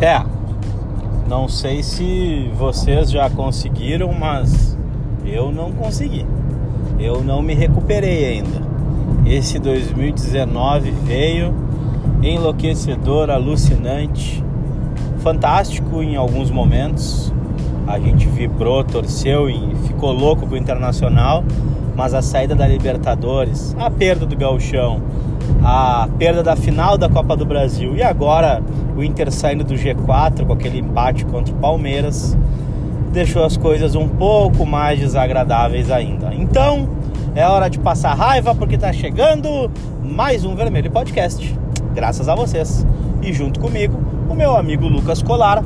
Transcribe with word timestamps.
É, 0.00 0.24
não 1.28 1.46
sei 1.46 1.82
se 1.82 2.50
vocês 2.56 3.10
já 3.10 3.28
conseguiram, 3.28 4.12
mas 4.12 4.74
eu 5.26 5.52
não 5.52 5.70
consegui. 5.72 6.24
Eu 6.98 7.22
não 7.22 7.42
me 7.42 7.54
recuperei 7.54 8.24
ainda. 8.24 8.62
Esse 9.26 9.58
2019 9.58 10.90
veio 11.04 11.54
enlouquecedor, 12.22 13.28
alucinante, 13.28 14.42
fantástico 15.18 16.02
em 16.02 16.16
alguns 16.16 16.50
momentos. 16.50 17.30
A 17.90 17.98
gente 17.98 18.28
vibrou, 18.28 18.84
torceu 18.84 19.50
e 19.50 19.74
ficou 19.88 20.12
louco 20.12 20.46
com 20.46 20.54
o 20.54 20.56
Internacional, 20.56 21.42
mas 21.96 22.14
a 22.14 22.22
saída 22.22 22.54
da 22.54 22.64
Libertadores, 22.64 23.74
a 23.76 23.90
perda 23.90 24.24
do 24.24 24.36
Gauchão, 24.36 25.02
a 25.60 26.08
perda 26.16 26.40
da 26.40 26.54
final 26.54 26.96
da 26.96 27.08
Copa 27.08 27.36
do 27.36 27.44
Brasil 27.44 27.96
e 27.96 28.02
agora 28.02 28.62
o 28.96 29.02
Inter 29.02 29.32
saindo 29.32 29.64
do 29.64 29.74
G4 29.74 30.46
com 30.46 30.52
aquele 30.52 30.78
empate 30.78 31.24
contra 31.24 31.52
o 31.52 31.56
Palmeiras 31.56 32.38
deixou 33.12 33.44
as 33.44 33.56
coisas 33.56 33.96
um 33.96 34.06
pouco 34.06 34.64
mais 34.64 35.00
desagradáveis 35.00 35.90
ainda. 35.90 36.32
Então, 36.32 36.88
é 37.34 37.44
hora 37.44 37.68
de 37.68 37.80
passar 37.80 38.14
raiva 38.14 38.54
porque 38.54 38.76
está 38.76 38.92
chegando 38.92 39.68
mais 40.00 40.44
um 40.44 40.54
Vermelho 40.54 40.92
Podcast. 40.92 41.58
Graças 41.92 42.28
a 42.28 42.36
vocês. 42.36 42.86
E 43.20 43.32
junto 43.32 43.58
comigo, 43.58 44.00
o 44.28 44.34
meu 44.34 44.56
amigo 44.56 44.86
Lucas 44.86 45.20
Colar, 45.22 45.64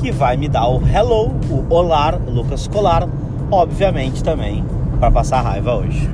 que 0.00 0.10
vai 0.12 0.36
me 0.36 0.48
dar 0.48 0.68
o 0.68 0.80
hello, 0.86 1.30
o 1.50 1.72
olar, 1.72 2.20
Lucas 2.20 2.66
Colar, 2.68 3.08
obviamente 3.50 4.22
também 4.22 4.64
para 4.98 5.10
passar 5.10 5.42
raiva 5.42 5.74
hoje. 5.74 6.10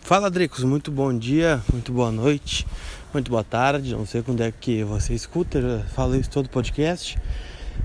Fala 0.00 0.30
Dricos, 0.30 0.62
muito 0.62 0.92
bom 0.92 1.12
dia, 1.16 1.60
muito 1.72 1.92
boa 1.92 2.12
noite, 2.12 2.66
muito 3.12 3.28
boa 3.30 3.42
tarde. 3.42 3.94
Não 3.94 4.06
sei 4.06 4.22
quando 4.22 4.40
é 4.40 4.52
que 4.52 4.84
você 4.84 5.14
escuta, 5.14 5.60
já 5.60 5.78
falo 5.94 6.14
isso 6.14 6.30
todo 6.30 6.48
podcast, 6.48 7.18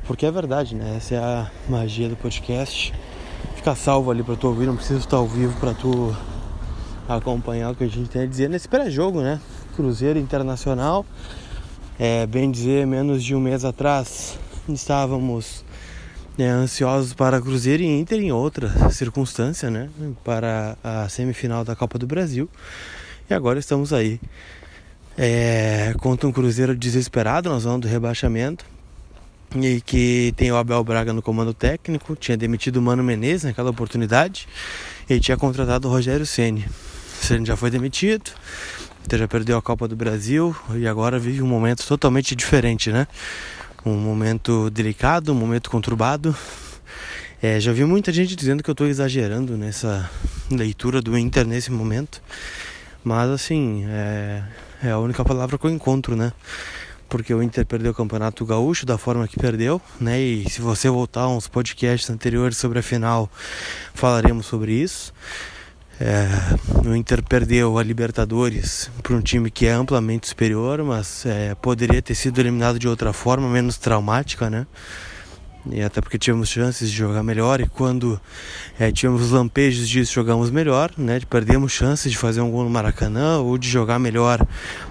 porque 0.06 0.26
é 0.26 0.32
verdade, 0.32 0.76
né? 0.76 0.98
Essa 0.98 1.16
é 1.16 1.18
a 1.18 1.52
magia 1.68 2.08
do 2.08 2.16
podcast. 2.16 2.94
Ficar 3.56 3.76
salvo 3.76 4.12
ali 4.12 4.22
para 4.22 4.36
tu 4.36 4.48
ouvir, 4.48 4.68
não 4.68 4.76
precisa 4.76 5.00
estar 5.00 5.18
ao 5.18 5.28
vivo 5.28 5.60
para 5.60 5.74
tu 5.74 6.16
acompanhar 7.08 7.72
o 7.72 7.76
que 7.76 7.84
a 7.84 7.88
gente 7.88 8.10
tem 8.10 8.22
a 8.22 8.26
dizer 8.28 8.50
nesse 8.50 8.68
pré-jogo, 8.68 9.22
né? 9.22 9.40
Cruzeiro 9.72 10.20
Internacional. 10.20 11.06
É, 12.00 12.26
bem 12.26 12.50
dizer, 12.52 12.86
menos 12.86 13.24
de 13.24 13.36
um 13.36 13.40
mês 13.40 13.64
atrás 13.64 14.38
estávamos 14.68 15.64
né, 16.38 16.50
ansiosos 16.50 17.14
para 17.14 17.42
Cruzeiro 17.42 17.84
e 17.84 18.00
Inter 18.00 18.20
em 18.20 18.32
outra 18.32 18.90
circunstância, 18.90 19.70
né, 19.70 19.90
para 20.24 20.78
a 20.84 21.10
semifinal 21.10 21.64
da 21.64 21.76
Copa 21.76 21.98
do 21.98 22.08
Brasil. 22.08 22.50
E 23.30 23.34
agora 23.34 23.60
estamos 23.60 23.94
aí 23.94 24.20
é, 25.18 25.94
contra 26.00 26.28
um 26.28 26.32
Cruzeiro 26.32 26.76
desesperado 26.76 27.50
na 27.50 27.60
zona 27.60 27.80
do 27.80 27.88
rebaixamento 27.88 28.66
e 29.56 29.82
que 29.82 30.34
tem 30.38 30.52
o 30.52 30.56
Abel 30.56 30.84
Braga 30.84 31.12
no 31.12 31.22
comando 31.22 31.54
técnico, 31.54 32.16
tinha 32.16 32.38
demitido 32.38 32.78
o 32.78 32.82
Mano 32.82 33.04
Menezes 33.04 33.44
naquela 33.44 33.70
oportunidade 33.70 34.48
e 35.10 35.20
tinha 35.20 35.36
contratado 35.36 35.88
o 35.88 35.92
Rogério 35.92 36.26
Ceni. 36.26 36.66
Ceni 37.22 37.46
já 37.46 37.58
foi 37.58 37.70
demitido, 37.70 38.32
então 39.06 39.18
já 39.18 39.28
perdeu 39.28 39.58
a 39.58 39.62
Copa 39.62 39.88
do 39.88 39.96
Brasil 39.96 40.56
e 40.76 40.88
agora 40.88 41.20
vive 41.20 41.42
um 41.42 41.48
momento 41.48 41.86
totalmente 41.86 42.36
diferente, 42.36 42.92
né? 42.92 43.08
um 43.86 43.98
momento 43.98 44.70
delicado, 44.70 45.32
um 45.32 45.36
momento 45.36 45.70
conturbado. 45.70 46.36
É, 47.42 47.60
já 47.60 47.72
vi 47.72 47.84
muita 47.84 48.12
gente 48.12 48.36
dizendo 48.36 48.62
que 48.62 48.70
eu 48.70 48.74
estou 48.74 48.88
exagerando 48.88 49.58
nessa 49.58 50.10
leitura 50.50 51.02
do 51.02 51.18
Inter 51.18 51.46
nesse 51.46 51.72
momento, 51.72 52.22
mas 53.04 53.30
assim, 53.30 53.84
é, 53.88 54.44
é, 54.84 54.92
a 54.92 55.00
única 55.00 55.26
palavra 55.26 55.58
que 55.58 55.66
eu 55.66 55.72
encontro, 55.72 56.16
né? 56.16 56.32
Porque 57.10 57.34
o 57.34 57.42
Inter 57.44 57.66
perdeu 57.66 57.92
o 57.92 57.96
Campeonato 57.96 58.46
Gaúcho 58.46 58.86
da 58.86 58.98
forma 58.98 59.28
que 59.28 59.38
perdeu, 59.38 59.82
né? 60.00 60.22
E 60.22 60.50
se 60.50 60.62
você 60.62 60.88
voltar 60.88 61.28
uns 61.28 61.48
podcasts 61.48 62.10
anteriores 62.10 62.58
sobre 62.58 62.80
a 62.80 62.84
final, 62.84 63.30
falaremos 63.94 64.46
sobre 64.46 64.74
isso. 64.74 65.12
É, 66.04 66.28
o 66.84 66.96
Inter 66.96 67.22
perdeu 67.22 67.78
a 67.78 67.84
Libertadores 67.84 68.90
para 69.04 69.16
um 69.16 69.22
time 69.22 69.52
que 69.52 69.68
é 69.68 69.72
amplamente 69.72 70.28
superior, 70.28 70.84
mas 70.84 71.28
é, 71.28 71.54
poderia 71.54 72.02
ter 72.02 72.16
sido 72.16 72.42
eliminado 72.42 72.80
de 72.80 72.88
outra 72.88 73.14
forma, 73.14 73.48
menos 73.48 73.78
traumática, 73.78 74.50
né? 74.50 74.66
E 75.70 75.80
até 75.80 76.02
porque 76.02 76.18
tivemos 76.18 76.50
chances 76.50 76.90
de 76.90 76.98
jogar 76.98 77.22
melhor 77.22 77.62
e 77.62 77.68
quando 77.68 78.20
é, 78.80 78.92
tivemos 78.92 79.30
lampejos 79.30 79.88
disso 79.88 80.12
jogamos 80.12 80.50
melhor, 80.50 80.90
né? 80.98 81.22
Perdemos 81.30 81.72
chances 81.72 82.12
de 82.12 82.18
fazer 82.18 82.42
um 82.42 82.50
gol 82.50 82.64
no 82.64 82.70
Maracanã 82.72 83.38
ou 83.38 83.56
de 83.56 83.70
jogar 83.70 84.00
melhor 84.00 84.44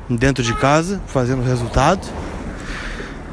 dentro 0.09 0.45
de 0.45 0.55
casa, 0.55 1.03
fazendo 1.09 1.43
resultado. 1.43 2.07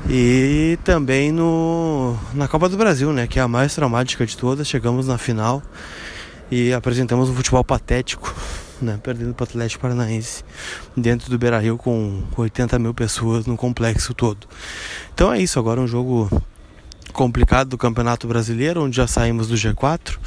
E 0.09 0.79
também 0.83 1.31
no, 1.31 2.17
na 2.33 2.47
Copa 2.47 2.67
do 2.69 2.75
Brasil, 2.75 3.13
né? 3.13 3.27
Que 3.27 3.37
é 3.37 3.43
a 3.43 3.47
mais 3.47 3.75
traumática 3.75 4.25
de 4.25 4.35
todas. 4.35 4.67
Chegamos 4.67 5.05
na 5.05 5.19
final 5.19 5.61
e 6.49 6.73
apresentamos 6.73 7.29
um 7.29 7.33
futebol 7.35 7.63
patético, 7.63 8.33
né, 8.81 8.99
perdendo 9.01 9.33
para 9.33 9.43
o 9.43 9.47
Atlético 9.47 9.81
Paranaense 9.81 10.43
dentro 10.95 11.29
do 11.29 11.37
Beira 11.37 11.59
Rio 11.59 11.77
com 11.77 12.23
80 12.35 12.77
mil 12.79 12.93
pessoas 12.93 13.45
no 13.45 13.57
complexo 13.57 14.13
todo. 14.13 14.47
Então 15.13 15.33
é 15.33 15.39
isso, 15.39 15.59
agora 15.59 15.81
um 15.81 15.87
jogo 15.87 16.29
complicado 17.13 17.69
do 17.69 17.77
Campeonato 17.77 18.27
Brasileiro, 18.27 18.83
onde 18.83 18.95
já 18.95 19.07
saímos 19.07 19.47
do 19.47 19.55
G4, 19.55 20.17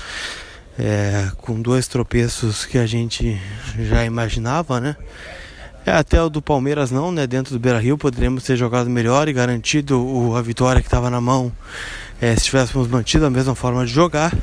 é, 0.78 1.31
com 1.38 1.60
dois 1.60 1.86
tropeços 1.86 2.64
que 2.64 2.78
a 2.78 2.87
gente 2.87 3.41
já 3.78 4.04
imaginava, 4.04 4.81
né? 4.81 4.97
É, 5.87 5.92
até 5.92 6.22
o 6.22 6.28
do 6.28 6.42
Palmeiras 6.42 6.91
não, 6.91 7.10
né? 7.10 7.26
Dentro 7.26 7.54
do 7.54 7.60
Beira 7.60 7.78
Rio 7.78 7.97
poderíamos 7.97 8.44
ter 8.44 8.56
jogado 8.56 8.91
melhor 8.91 9.28
e 9.28 9.32
garantido 9.32 10.04
o, 10.04 10.37
a 10.37 10.42
vitória 10.42 10.81
que 10.81 10.87
estava 10.87 11.08
na 11.08 11.20
mão 11.20 11.50
é, 12.20 12.34
se 12.37 12.44
tivéssemos 12.44 12.87
mantido 12.87 13.25
a 13.25 13.31
mesma 13.31 13.54
forma 13.54 13.84
de 13.87 13.92
jogar. 13.92 14.37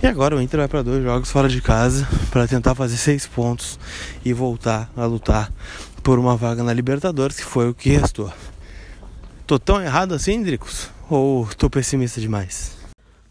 E 0.00 0.06
agora 0.06 0.36
o 0.36 0.40
Inter 0.40 0.60
vai 0.60 0.68
para 0.68 0.82
dois 0.82 1.02
jogos 1.02 1.28
fora 1.28 1.48
de 1.48 1.60
casa 1.60 2.06
para 2.30 2.46
tentar 2.46 2.72
fazer 2.76 2.96
seis 2.96 3.26
pontos 3.26 3.80
e 4.24 4.32
voltar 4.32 4.88
a 4.96 5.04
lutar 5.04 5.52
por 6.04 6.20
uma 6.20 6.36
vaga 6.36 6.62
na 6.62 6.72
Libertadores, 6.72 7.36
que 7.36 7.44
foi 7.44 7.68
o 7.68 7.74
que 7.74 7.90
restou. 7.90 8.32
Tô 9.44 9.58
tão 9.58 9.82
errado 9.82 10.14
assim, 10.14 10.40
Dricos? 10.40 10.88
Ou 11.10 11.48
tô 11.56 11.68
pessimista 11.68 12.20
demais? 12.20 12.76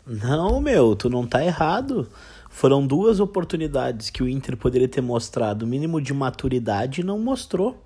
Não, 0.05 0.59
meu, 0.59 0.93
tu 0.93 1.09
não 1.09 1.25
tá 1.25 1.41
errado. 1.41 2.09
Foram 2.49 2.85
duas 2.85 3.21
oportunidades 3.21 4.09
que 4.09 4.21
o 4.21 4.27
Inter 4.27 4.57
poderia 4.57 4.89
ter 4.89 5.01
mostrado 5.01 5.63
o 5.63 5.67
mínimo 5.67 6.01
de 6.01 6.13
maturidade 6.13 6.99
e 6.99 7.03
não 7.03 7.17
mostrou, 7.17 7.81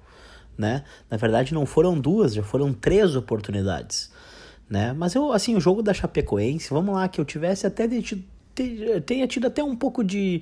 né? 0.57 0.83
Na 1.07 1.17
verdade, 1.17 1.53
não 1.53 1.67
foram 1.67 1.99
duas, 1.99 2.33
já 2.33 2.41
foram 2.41 2.73
três 2.73 3.15
oportunidades, 3.15 4.11
né? 4.67 4.91
Mas 4.91 5.13
eu, 5.13 5.31
assim, 5.31 5.55
o 5.55 5.61
jogo 5.61 5.83
da 5.83 5.93
Chapecoense, 5.93 6.69
vamos 6.71 6.95
lá, 6.95 7.07
que 7.07 7.21
eu 7.21 7.25
tivesse 7.25 7.67
até 7.67 7.85
tenha 9.05 9.27
tido 9.27 9.47
até 9.47 9.63
um 9.63 9.75
pouco 9.75 10.03
de 10.03 10.41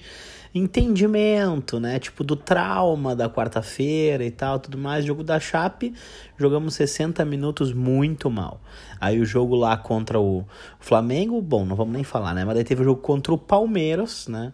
entendimento, 0.53 1.79
né? 1.79 1.99
Tipo, 1.99 2.23
do 2.23 2.35
trauma 2.35 3.15
da 3.15 3.29
quarta-feira 3.29 4.23
e 4.25 4.31
tal, 4.31 4.59
tudo 4.59 4.77
mais. 4.77 5.05
Jogo 5.05 5.23
da 5.23 5.39
Chape, 5.39 5.93
jogamos 6.37 6.73
60 6.73 7.23
minutos 7.25 7.71
muito 7.71 8.29
mal. 8.29 8.61
Aí 8.99 9.19
o 9.19 9.25
jogo 9.25 9.55
lá 9.55 9.77
contra 9.77 10.19
o 10.19 10.43
Flamengo, 10.79 11.41
bom, 11.41 11.65
não 11.65 11.75
vamos 11.75 11.93
nem 11.93 12.03
falar, 12.03 12.33
né? 12.33 12.43
Mas 12.43 12.55
daí 12.55 12.63
teve 12.63 12.81
o 12.81 12.85
jogo 12.85 13.01
contra 13.01 13.33
o 13.33 13.37
Palmeiras, 13.37 14.27
né? 14.27 14.51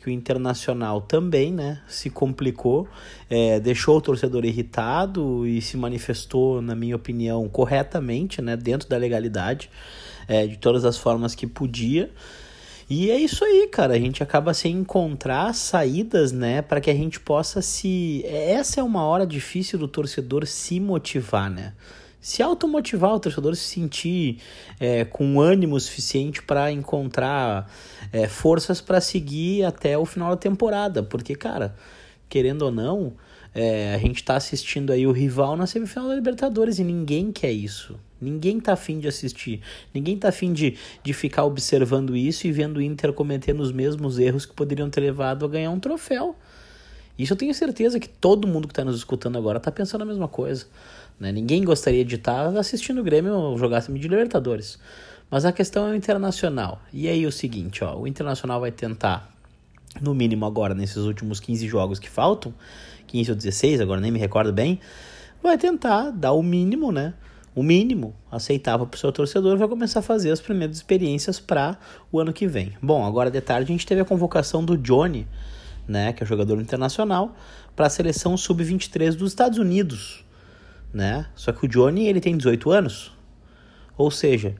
Que 0.00 0.08
o 0.08 0.10
Internacional 0.10 1.00
também, 1.00 1.52
né? 1.52 1.80
Se 1.88 2.10
complicou, 2.10 2.86
é, 3.28 3.58
deixou 3.58 3.96
o 3.96 4.00
torcedor 4.00 4.44
irritado 4.44 5.46
e 5.46 5.60
se 5.62 5.76
manifestou, 5.76 6.60
na 6.60 6.74
minha 6.74 6.94
opinião, 6.94 7.48
corretamente, 7.48 8.42
né? 8.42 8.56
Dentro 8.56 8.88
da 8.88 8.98
legalidade, 8.98 9.70
é, 10.28 10.46
de 10.46 10.58
todas 10.58 10.84
as 10.84 10.98
formas 10.98 11.34
que 11.34 11.46
podia. 11.46 12.10
E 12.90 13.10
é 13.10 13.18
isso 13.18 13.44
aí, 13.44 13.68
cara. 13.68 13.94
A 13.94 13.98
gente 13.98 14.22
acaba 14.22 14.54
sem 14.54 14.76
encontrar 14.76 15.54
saídas, 15.54 16.32
né, 16.32 16.62
para 16.62 16.80
que 16.80 16.90
a 16.90 16.94
gente 16.94 17.20
possa 17.20 17.60
se. 17.60 18.24
Essa 18.26 18.80
é 18.80 18.82
uma 18.82 19.04
hora 19.04 19.26
difícil 19.26 19.78
do 19.78 19.86
torcedor 19.86 20.46
se 20.46 20.80
motivar, 20.80 21.50
né? 21.50 21.74
Se 22.20 22.42
automotivar, 22.42 23.14
o 23.14 23.20
torcedor 23.20 23.54
se 23.54 23.62
sentir 23.62 24.38
é, 24.80 25.04
com 25.04 25.40
ânimo 25.40 25.78
suficiente 25.78 26.42
para 26.42 26.72
encontrar 26.72 27.70
é, 28.12 28.26
forças 28.26 28.80
para 28.80 29.00
seguir 29.00 29.64
até 29.64 29.96
o 29.96 30.04
final 30.04 30.30
da 30.30 30.36
temporada. 30.36 31.02
Porque, 31.02 31.34
cara, 31.34 31.76
querendo 32.28 32.62
ou 32.62 32.70
não, 32.72 33.12
é, 33.54 33.94
a 33.94 33.98
gente 33.98 34.24
tá 34.24 34.36
assistindo 34.36 34.92
aí 34.92 35.06
o 35.06 35.12
rival 35.12 35.56
na 35.56 35.66
semifinal 35.66 36.08
da 36.08 36.14
Libertadores 36.14 36.78
e 36.78 36.84
ninguém 36.84 37.30
quer 37.30 37.52
isso. 37.52 37.98
Ninguém 38.20 38.60
tá 38.60 38.72
afim 38.72 38.98
de 38.98 39.08
assistir. 39.08 39.60
Ninguém 39.94 40.18
tá 40.18 40.28
afim 40.28 40.52
de, 40.52 40.76
de 41.02 41.12
ficar 41.12 41.44
observando 41.44 42.16
isso 42.16 42.46
e 42.46 42.52
vendo 42.52 42.78
o 42.78 42.82
Inter 42.82 43.12
cometendo 43.12 43.60
os 43.60 43.72
mesmos 43.72 44.18
erros 44.18 44.44
que 44.44 44.54
poderiam 44.54 44.90
ter 44.90 45.00
levado 45.00 45.44
a 45.44 45.48
ganhar 45.48 45.70
um 45.70 45.78
troféu. 45.78 46.36
Isso 47.18 47.32
eu 47.32 47.36
tenho 47.36 47.52
certeza 47.52 47.98
que 47.98 48.08
todo 48.08 48.46
mundo 48.46 48.68
que 48.68 48.72
está 48.72 48.84
nos 48.84 48.96
escutando 48.96 49.36
agora 49.36 49.58
está 49.58 49.72
pensando 49.72 50.02
a 50.02 50.04
mesma 50.04 50.28
coisa. 50.28 50.66
Né? 51.18 51.32
Ninguém 51.32 51.64
gostaria 51.64 52.04
de 52.04 52.14
estar 52.14 52.52
tá 52.52 52.60
assistindo 52.60 53.00
o 53.00 53.04
Grêmio 53.04 53.56
jogar 53.58 53.80
semi 53.80 53.98
de 53.98 54.06
Libertadores. 54.06 54.78
Mas 55.30 55.44
a 55.44 55.52
questão 55.52 55.88
é 55.88 55.90
o 55.90 55.94
Internacional. 55.94 56.80
E 56.92 57.08
aí 57.08 57.26
o 57.26 57.32
seguinte, 57.32 57.82
ó, 57.82 57.98
o 57.98 58.06
Internacional 58.06 58.60
vai 58.60 58.70
tentar, 58.70 59.30
no 60.00 60.14
mínimo 60.14 60.46
agora, 60.46 60.74
nesses 60.74 60.98
últimos 60.98 61.40
15 61.40 61.66
jogos 61.66 61.98
que 61.98 62.08
faltam, 62.08 62.54
15 63.08 63.30
ou 63.32 63.36
16, 63.36 63.80
agora 63.80 64.00
nem 64.00 64.10
me 64.10 64.18
recordo 64.18 64.52
bem, 64.52 64.80
vai 65.42 65.58
tentar 65.58 66.10
dar 66.10 66.32
o 66.32 66.42
mínimo, 66.42 66.92
né? 66.92 67.14
O 67.58 67.62
mínimo 67.64 68.14
aceitável 68.30 68.86
para 68.86 68.96
o 68.96 69.00
seu 69.00 69.10
torcedor, 69.10 69.58
vai 69.58 69.66
começar 69.66 69.98
a 69.98 70.02
fazer 70.02 70.30
as 70.30 70.40
primeiras 70.40 70.76
experiências 70.76 71.40
para 71.40 71.76
o 72.12 72.20
ano 72.20 72.32
que 72.32 72.46
vem. 72.46 72.72
Bom, 72.80 73.04
agora 73.04 73.32
de 73.32 73.40
tarde 73.40 73.64
a 73.64 73.74
gente 73.74 73.84
teve 73.84 74.00
a 74.00 74.04
convocação 74.04 74.64
do 74.64 74.78
Johnny, 74.78 75.26
né, 75.84 76.12
que 76.12 76.22
é 76.22 76.26
jogador 76.26 76.60
internacional, 76.60 77.34
para 77.74 77.88
a 77.88 77.90
seleção 77.90 78.36
sub-23 78.36 79.16
dos 79.16 79.32
Estados 79.32 79.58
Unidos, 79.58 80.24
né? 80.94 81.26
Só 81.34 81.50
que 81.50 81.66
o 81.66 81.68
Johnny, 81.68 82.06
ele 82.06 82.20
tem 82.20 82.36
18 82.36 82.70
anos. 82.70 83.12
Ou 83.96 84.08
seja, 84.08 84.54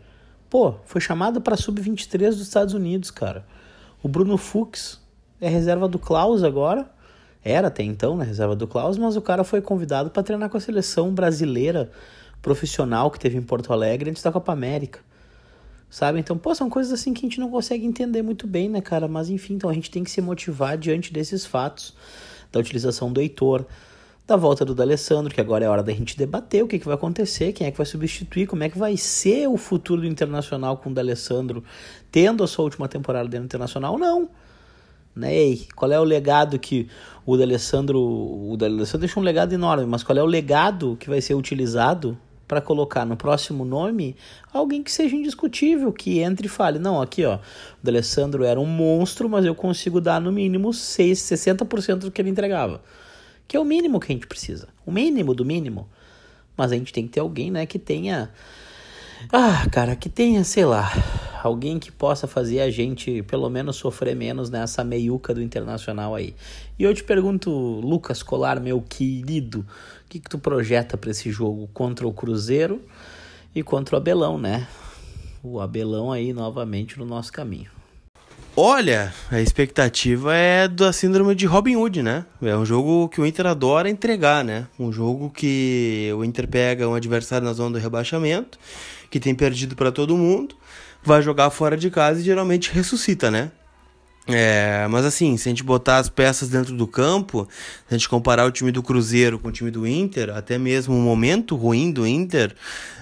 pô, 0.50 0.74
foi 0.84 1.00
chamado 1.00 1.40
para 1.40 1.56
sub-23 1.56 2.30
dos 2.30 2.40
Estados 2.40 2.74
Unidos, 2.74 3.12
cara. 3.12 3.46
O 4.02 4.08
Bruno 4.08 4.36
Fux 4.36 5.00
é 5.40 5.48
reserva 5.48 5.86
do 5.86 6.00
Klaus 6.00 6.42
agora. 6.42 6.90
Era 7.44 7.68
até 7.68 7.84
então, 7.84 8.16
né, 8.16 8.24
reserva 8.24 8.56
do 8.56 8.66
Klaus, 8.66 8.98
mas 8.98 9.14
o 9.14 9.22
cara 9.22 9.44
foi 9.44 9.60
convidado 9.60 10.10
para 10.10 10.24
treinar 10.24 10.50
com 10.50 10.56
a 10.56 10.60
seleção 10.60 11.14
brasileira 11.14 11.92
profissional 12.42 13.10
que 13.10 13.18
teve 13.18 13.36
em 13.36 13.42
Porto 13.42 13.72
Alegre 13.72 14.10
antes 14.10 14.22
da 14.22 14.32
Copa 14.32 14.52
América. 14.52 15.00
Sabe? 15.90 16.20
Então, 16.20 16.36
pô, 16.36 16.54
são 16.54 16.68
coisas 16.68 16.92
assim 16.92 17.14
que 17.14 17.20
a 17.20 17.28
gente 17.28 17.40
não 17.40 17.50
consegue 17.50 17.86
entender 17.86 18.20
muito 18.22 18.46
bem, 18.46 18.68
né, 18.68 18.80
cara? 18.80 19.08
Mas 19.08 19.30
enfim, 19.30 19.54
então 19.54 19.70
a 19.70 19.72
gente 19.72 19.90
tem 19.90 20.04
que 20.04 20.10
se 20.10 20.20
motivar 20.20 20.76
diante 20.76 21.12
desses 21.12 21.46
fatos 21.46 21.94
da 22.52 22.60
utilização 22.60 23.10
do 23.10 23.20
Heitor, 23.20 23.64
da 24.26 24.36
volta 24.36 24.62
do 24.62 24.74
D'Alessandro, 24.74 25.32
que 25.32 25.40
agora 25.40 25.64
é 25.64 25.68
hora 25.68 25.82
da 25.82 25.92
gente 25.92 26.16
debater 26.16 26.62
o 26.62 26.68
que, 26.68 26.78
que 26.78 26.84
vai 26.84 26.94
acontecer, 26.94 27.52
quem 27.52 27.66
é 27.66 27.70
que 27.70 27.78
vai 27.78 27.86
substituir, 27.86 28.46
como 28.46 28.62
é 28.62 28.68
que 28.68 28.76
vai 28.76 28.94
ser 28.98 29.48
o 29.48 29.56
futuro 29.56 30.02
do 30.02 30.06
Internacional 30.06 30.76
com 30.76 30.90
o 30.90 30.94
D'Alessandro 30.94 31.64
tendo 32.12 32.44
a 32.44 32.46
sua 32.46 32.64
última 32.64 32.86
temporada 32.86 33.26
dentro 33.26 33.44
do 33.44 33.46
Internacional 33.46 33.94
ou 33.94 33.98
não. 33.98 34.28
Né? 35.16 35.56
Qual 35.74 35.90
é 35.90 35.98
o 35.98 36.04
legado 36.04 36.58
que 36.58 36.88
o 37.24 37.38
D'Alessandro... 37.38 37.98
O 37.98 38.54
D'Alessandro 38.58 39.00
deixa 39.00 39.18
um 39.18 39.22
legado 39.22 39.54
enorme, 39.54 39.86
mas 39.86 40.02
qual 40.02 40.18
é 40.18 40.22
o 40.22 40.26
legado 40.26 40.96
que 41.00 41.08
vai 41.08 41.22
ser 41.22 41.34
utilizado 41.34 42.16
para 42.48 42.60
colocar 42.60 43.04
no 43.04 43.16
próximo 43.16 43.64
nome 43.64 44.16
alguém 44.52 44.82
que 44.82 44.90
seja 44.90 45.14
indiscutível, 45.14 45.92
que 45.92 46.18
entre 46.20 46.46
e 46.46 46.50
fale, 46.50 46.78
não, 46.78 47.00
aqui 47.00 47.24
ó, 47.24 47.36
o 47.36 47.40
D'Alessandro 47.82 48.42
era 48.42 48.58
um 48.58 48.66
monstro, 48.66 49.28
mas 49.28 49.44
eu 49.44 49.54
consigo 49.54 50.00
dar 50.00 50.20
no 50.20 50.32
mínimo 50.32 50.72
6, 50.72 51.18
60% 51.18 51.98
do 51.98 52.10
que 52.10 52.20
ele 52.20 52.30
entregava. 52.30 52.82
Que 53.46 53.56
é 53.56 53.60
o 53.60 53.64
mínimo 53.64 54.00
que 54.00 54.10
a 54.10 54.14
gente 54.14 54.26
precisa. 54.26 54.68
O 54.84 54.90
mínimo 54.90 55.34
do 55.34 55.44
mínimo. 55.44 55.88
Mas 56.56 56.72
a 56.72 56.74
gente 56.74 56.92
tem 56.92 57.04
que 57.06 57.10
ter 57.10 57.20
alguém, 57.20 57.50
né, 57.50 57.66
que 57.66 57.78
tenha 57.78 58.30
ah, 59.32 59.66
cara, 59.70 59.96
que 59.96 60.08
tenha, 60.08 60.44
sei 60.44 60.64
lá, 60.64 60.90
alguém 61.42 61.78
que 61.78 61.92
possa 61.92 62.26
fazer 62.26 62.60
a 62.60 62.70
gente 62.70 63.22
pelo 63.22 63.48
menos 63.48 63.76
sofrer 63.76 64.16
menos 64.16 64.50
nessa 64.50 64.82
meiuca 64.82 65.34
do 65.34 65.42
internacional 65.42 66.14
aí. 66.14 66.34
E 66.78 66.84
eu 66.84 66.94
te 66.94 67.04
pergunto, 67.04 67.50
Lucas 67.50 68.22
Colar, 68.22 68.60
meu 68.60 68.80
querido, 68.80 69.60
o 69.60 70.08
que, 70.08 70.20
que 70.20 70.28
tu 70.28 70.38
projeta 70.38 70.96
para 70.96 71.10
esse 71.10 71.30
jogo 71.30 71.68
contra 71.72 72.06
o 72.06 72.12
Cruzeiro 72.12 72.82
e 73.54 73.62
contra 73.62 73.96
o 73.96 73.98
Abelão, 73.98 74.38
né? 74.38 74.66
O 75.42 75.60
Abelão 75.60 76.12
aí 76.12 76.32
novamente 76.32 76.98
no 76.98 77.04
nosso 77.04 77.32
caminho. 77.32 77.70
Olha, 78.60 79.14
a 79.30 79.40
expectativa 79.40 80.34
é 80.34 80.66
da 80.66 80.92
síndrome 80.92 81.32
de 81.32 81.46
Robin 81.46 81.76
Hood, 81.76 82.02
né? 82.02 82.26
É 82.42 82.56
um 82.56 82.66
jogo 82.66 83.08
que 83.08 83.20
o 83.20 83.26
Inter 83.26 83.46
adora 83.46 83.88
entregar, 83.88 84.44
né? 84.44 84.66
Um 84.76 84.90
jogo 84.90 85.30
que 85.30 86.10
o 86.16 86.24
Inter 86.24 86.48
pega 86.48 86.88
um 86.88 86.94
adversário 86.94 87.46
na 87.46 87.52
zona 87.52 87.78
do 87.78 87.78
rebaixamento, 87.78 88.58
que 89.08 89.20
tem 89.20 89.32
perdido 89.32 89.76
para 89.76 89.92
todo 89.92 90.16
mundo, 90.16 90.56
vai 91.02 91.22
jogar 91.22 91.50
fora 91.50 91.76
de 91.76 91.90
casa 91.90 92.20
e 92.20 92.24
geralmente 92.24 92.70
ressuscita, 92.72 93.30
né? 93.30 93.50
É, 94.30 94.86
mas 94.90 95.06
assim, 95.06 95.38
se 95.38 95.48
a 95.48 95.50
gente 95.50 95.64
botar 95.64 95.96
as 95.96 96.10
peças 96.10 96.50
dentro 96.50 96.76
do 96.76 96.86
campo, 96.86 97.48
se 97.88 97.94
a 97.94 97.96
gente 97.96 98.08
comparar 98.08 98.44
o 98.44 98.50
time 98.50 98.70
do 98.70 98.82
Cruzeiro 98.82 99.38
com 99.38 99.48
o 99.48 99.52
time 99.52 99.70
do 99.70 99.86
Inter, 99.86 100.28
até 100.36 100.58
mesmo 100.58 100.94
o 100.94 101.00
momento 101.00 101.56
ruim 101.56 101.90
do 101.90 102.06
Inter, 102.06 102.54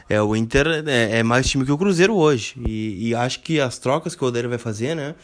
é, 0.09 0.23
o 0.23 0.37
Inter 0.37 0.85
é, 0.87 1.19
é 1.19 1.23
mais 1.25 1.49
time 1.49 1.65
que 1.65 1.73
o 1.73 1.77
Cruzeiro 1.77 2.15
hoje. 2.15 2.55
E, 2.65 3.09
e, 3.09 3.15
acho 3.15 3.41
que 3.41 3.61
as 3.61 3.77
trocas 3.77 4.15
que 4.15 4.25
o 4.25 4.29
Odeiro 4.29 4.49
vai 4.49 4.59
fazer, 4.59 4.95
né? 4.95 5.17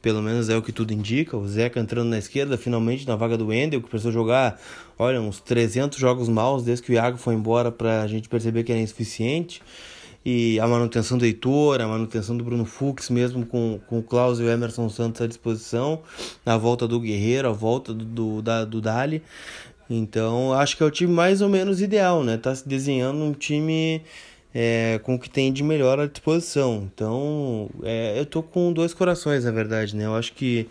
Pelo 0.00 0.22
menos 0.22 0.48
é 0.48 0.56
o 0.56 0.62
que 0.62 0.72
tudo 0.72 0.94
indica. 0.94 1.36
O 1.36 1.46
Zeca 1.46 1.78
entrando 1.78 2.08
na 2.08 2.16
esquerda, 2.16 2.56
finalmente 2.56 3.06
na 3.06 3.14
vaga 3.16 3.36
do 3.36 3.48
Wendel, 3.48 3.82
que 3.82 3.88
precisou 3.90 4.12
jogar, 4.12 4.58
olha, 4.98 5.20
uns 5.20 5.40
300 5.40 5.98
jogos 5.98 6.26
maus 6.26 6.62
desde 6.62 6.82
que 6.82 6.92
o 6.92 6.94
Iago 6.94 7.18
foi 7.18 7.34
embora 7.34 7.70
pra 7.70 8.06
gente 8.06 8.30
perceber 8.30 8.64
que 8.64 8.72
era 8.72 8.80
insuficiente 8.80 9.60
e 10.24 10.60
a 10.60 10.66
manutenção 10.66 11.16
do 11.16 11.24
Heitor, 11.24 11.80
a 11.80 11.88
manutenção 11.88 12.36
do 12.36 12.44
Bruno 12.44 12.64
Fux, 12.64 13.08
mesmo 13.08 13.46
com, 13.46 13.80
com 13.86 13.98
o 13.98 14.02
Klaus 14.02 14.38
e 14.38 14.42
o 14.42 14.50
Emerson 14.50 14.88
Santos 14.88 15.22
à 15.22 15.26
disposição, 15.26 16.00
a 16.44 16.56
volta 16.56 16.86
do 16.86 17.00
Guerreiro, 17.00 17.48
a 17.48 17.52
volta 17.52 17.94
do, 17.94 18.04
do, 18.04 18.42
da, 18.42 18.64
do 18.64 18.80
Dali. 18.80 19.22
Então, 19.88 20.52
acho 20.52 20.76
que 20.76 20.82
é 20.82 20.86
o 20.86 20.90
time 20.90 21.12
mais 21.12 21.40
ou 21.40 21.48
menos 21.48 21.80
ideal, 21.80 22.22
né? 22.22 22.36
Tá 22.36 22.54
se 22.54 22.68
desenhando 22.68 23.24
um 23.24 23.32
time 23.32 24.02
é, 24.54 25.00
com 25.02 25.14
o 25.14 25.18
que 25.18 25.28
tem 25.28 25.52
de 25.52 25.62
melhor 25.62 25.98
à 25.98 26.06
disposição. 26.06 26.88
Então, 26.94 27.68
é, 27.82 28.18
eu 28.18 28.26
tô 28.26 28.42
com 28.42 28.72
dois 28.72 28.92
corações, 28.92 29.44
na 29.44 29.50
verdade, 29.50 29.96
né? 29.96 30.06
Eu 30.06 30.14
acho 30.14 30.32
que 30.32 30.68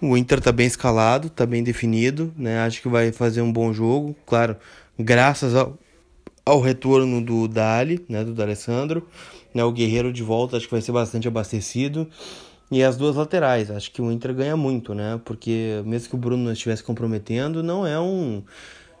o 0.00 0.16
Inter 0.16 0.40
tá 0.40 0.52
bem 0.52 0.66
escalado, 0.66 1.28
tá 1.28 1.44
bem 1.44 1.62
definido, 1.62 2.32
né? 2.36 2.60
Acho 2.60 2.80
que 2.80 2.88
vai 2.88 3.12
fazer 3.12 3.42
um 3.42 3.52
bom 3.52 3.72
jogo, 3.72 4.16
claro, 4.24 4.56
graças 4.98 5.54
ao, 5.54 5.76
ao 6.44 6.60
retorno 6.60 7.20
do 7.24 7.46
Dali, 7.46 8.04
né, 8.08 8.24
do 8.24 8.34
D'Alessandro, 8.34 9.06
né, 9.54 9.62
o 9.64 9.72
Guerreiro 9.72 10.12
de 10.12 10.22
volta 10.22 10.56
acho 10.56 10.66
que 10.66 10.72
vai 10.72 10.80
ser 10.80 10.92
bastante 10.92 11.28
abastecido. 11.28 12.08
E 12.70 12.82
as 12.82 12.96
duas 12.96 13.16
laterais, 13.16 13.70
acho 13.70 13.92
que 13.92 14.00
o 14.00 14.10
Inter 14.10 14.34
ganha 14.34 14.56
muito, 14.56 14.94
né? 14.94 15.20
Porque 15.26 15.82
mesmo 15.84 16.08
que 16.08 16.14
o 16.14 16.18
Bruno 16.18 16.42
não 16.42 16.52
estivesse 16.52 16.82
comprometendo, 16.82 17.62
não 17.62 17.86
é 17.86 18.00
um 18.00 18.42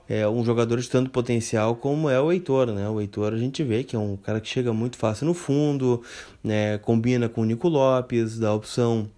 é 0.06 0.28
um 0.28 0.44
jogador 0.44 0.78
de 0.78 0.90
tanto 0.90 1.10
potencial 1.10 1.74
como 1.76 2.10
é 2.10 2.20
o 2.20 2.30
Heitor, 2.30 2.66
né? 2.66 2.86
O 2.86 3.00
Heitor 3.00 3.32
a 3.32 3.38
gente 3.38 3.64
vê 3.64 3.82
que 3.82 3.96
é 3.96 3.98
um 3.98 4.14
cara 4.14 4.42
que 4.42 4.48
chega 4.48 4.74
muito 4.74 4.98
fácil 4.98 5.26
no 5.26 5.32
fundo, 5.32 6.02
né? 6.44 6.76
Combina 6.78 7.30
com 7.30 7.40
o 7.40 7.44
Nico 7.46 7.66
Lopes, 7.66 8.38
dá 8.38 8.52
opção 8.52 9.08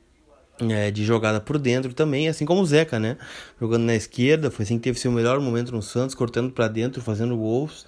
é, 0.61 0.89
de 0.93 1.05
jogada 1.05 1.41
por 1.41 1.59
dentro 1.59 1.93
também, 1.93 2.29
assim 2.29 2.45
como 2.45 2.61
o 2.61 2.67
Zeca, 2.67 3.01
né? 3.01 3.17
Jogando 3.61 3.83
na 3.83 3.97
esquerda, 3.97 4.53
foi 4.53 4.63
assim 4.63 4.77
que 4.77 4.85
teve 4.85 5.01
seu 5.01 5.11
melhor 5.11 5.41
momento 5.41 5.73
no 5.73 5.83
Santos, 5.83 6.15
cortando 6.15 6.53
para 6.53 6.69
dentro, 6.69 7.03
fazendo 7.03 7.37
gols 7.37 7.85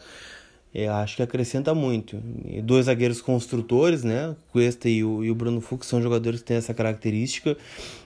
eu 0.78 0.92
acho 0.92 1.16
que 1.16 1.22
acrescenta 1.22 1.74
muito. 1.74 2.22
E 2.44 2.60
dois 2.60 2.84
zagueiros 2.84 3.22
construtores, 3.22 4.04
né? 4.04 4.28
O 4.28 4.36
Cuesta 4.52 4.90
e 4.90 5.02
o, 5.02 5.24
e 5.24 5.30
o 5.30 5.34
Bruno 5.34 5.58
Fux 5.62 5.86
são 5.86 6.02
jogadores 6.02 6.40
que 6.40 6.46
têm 6.46 6.58
essa 6.58 6.74
característica. 6.74 7.56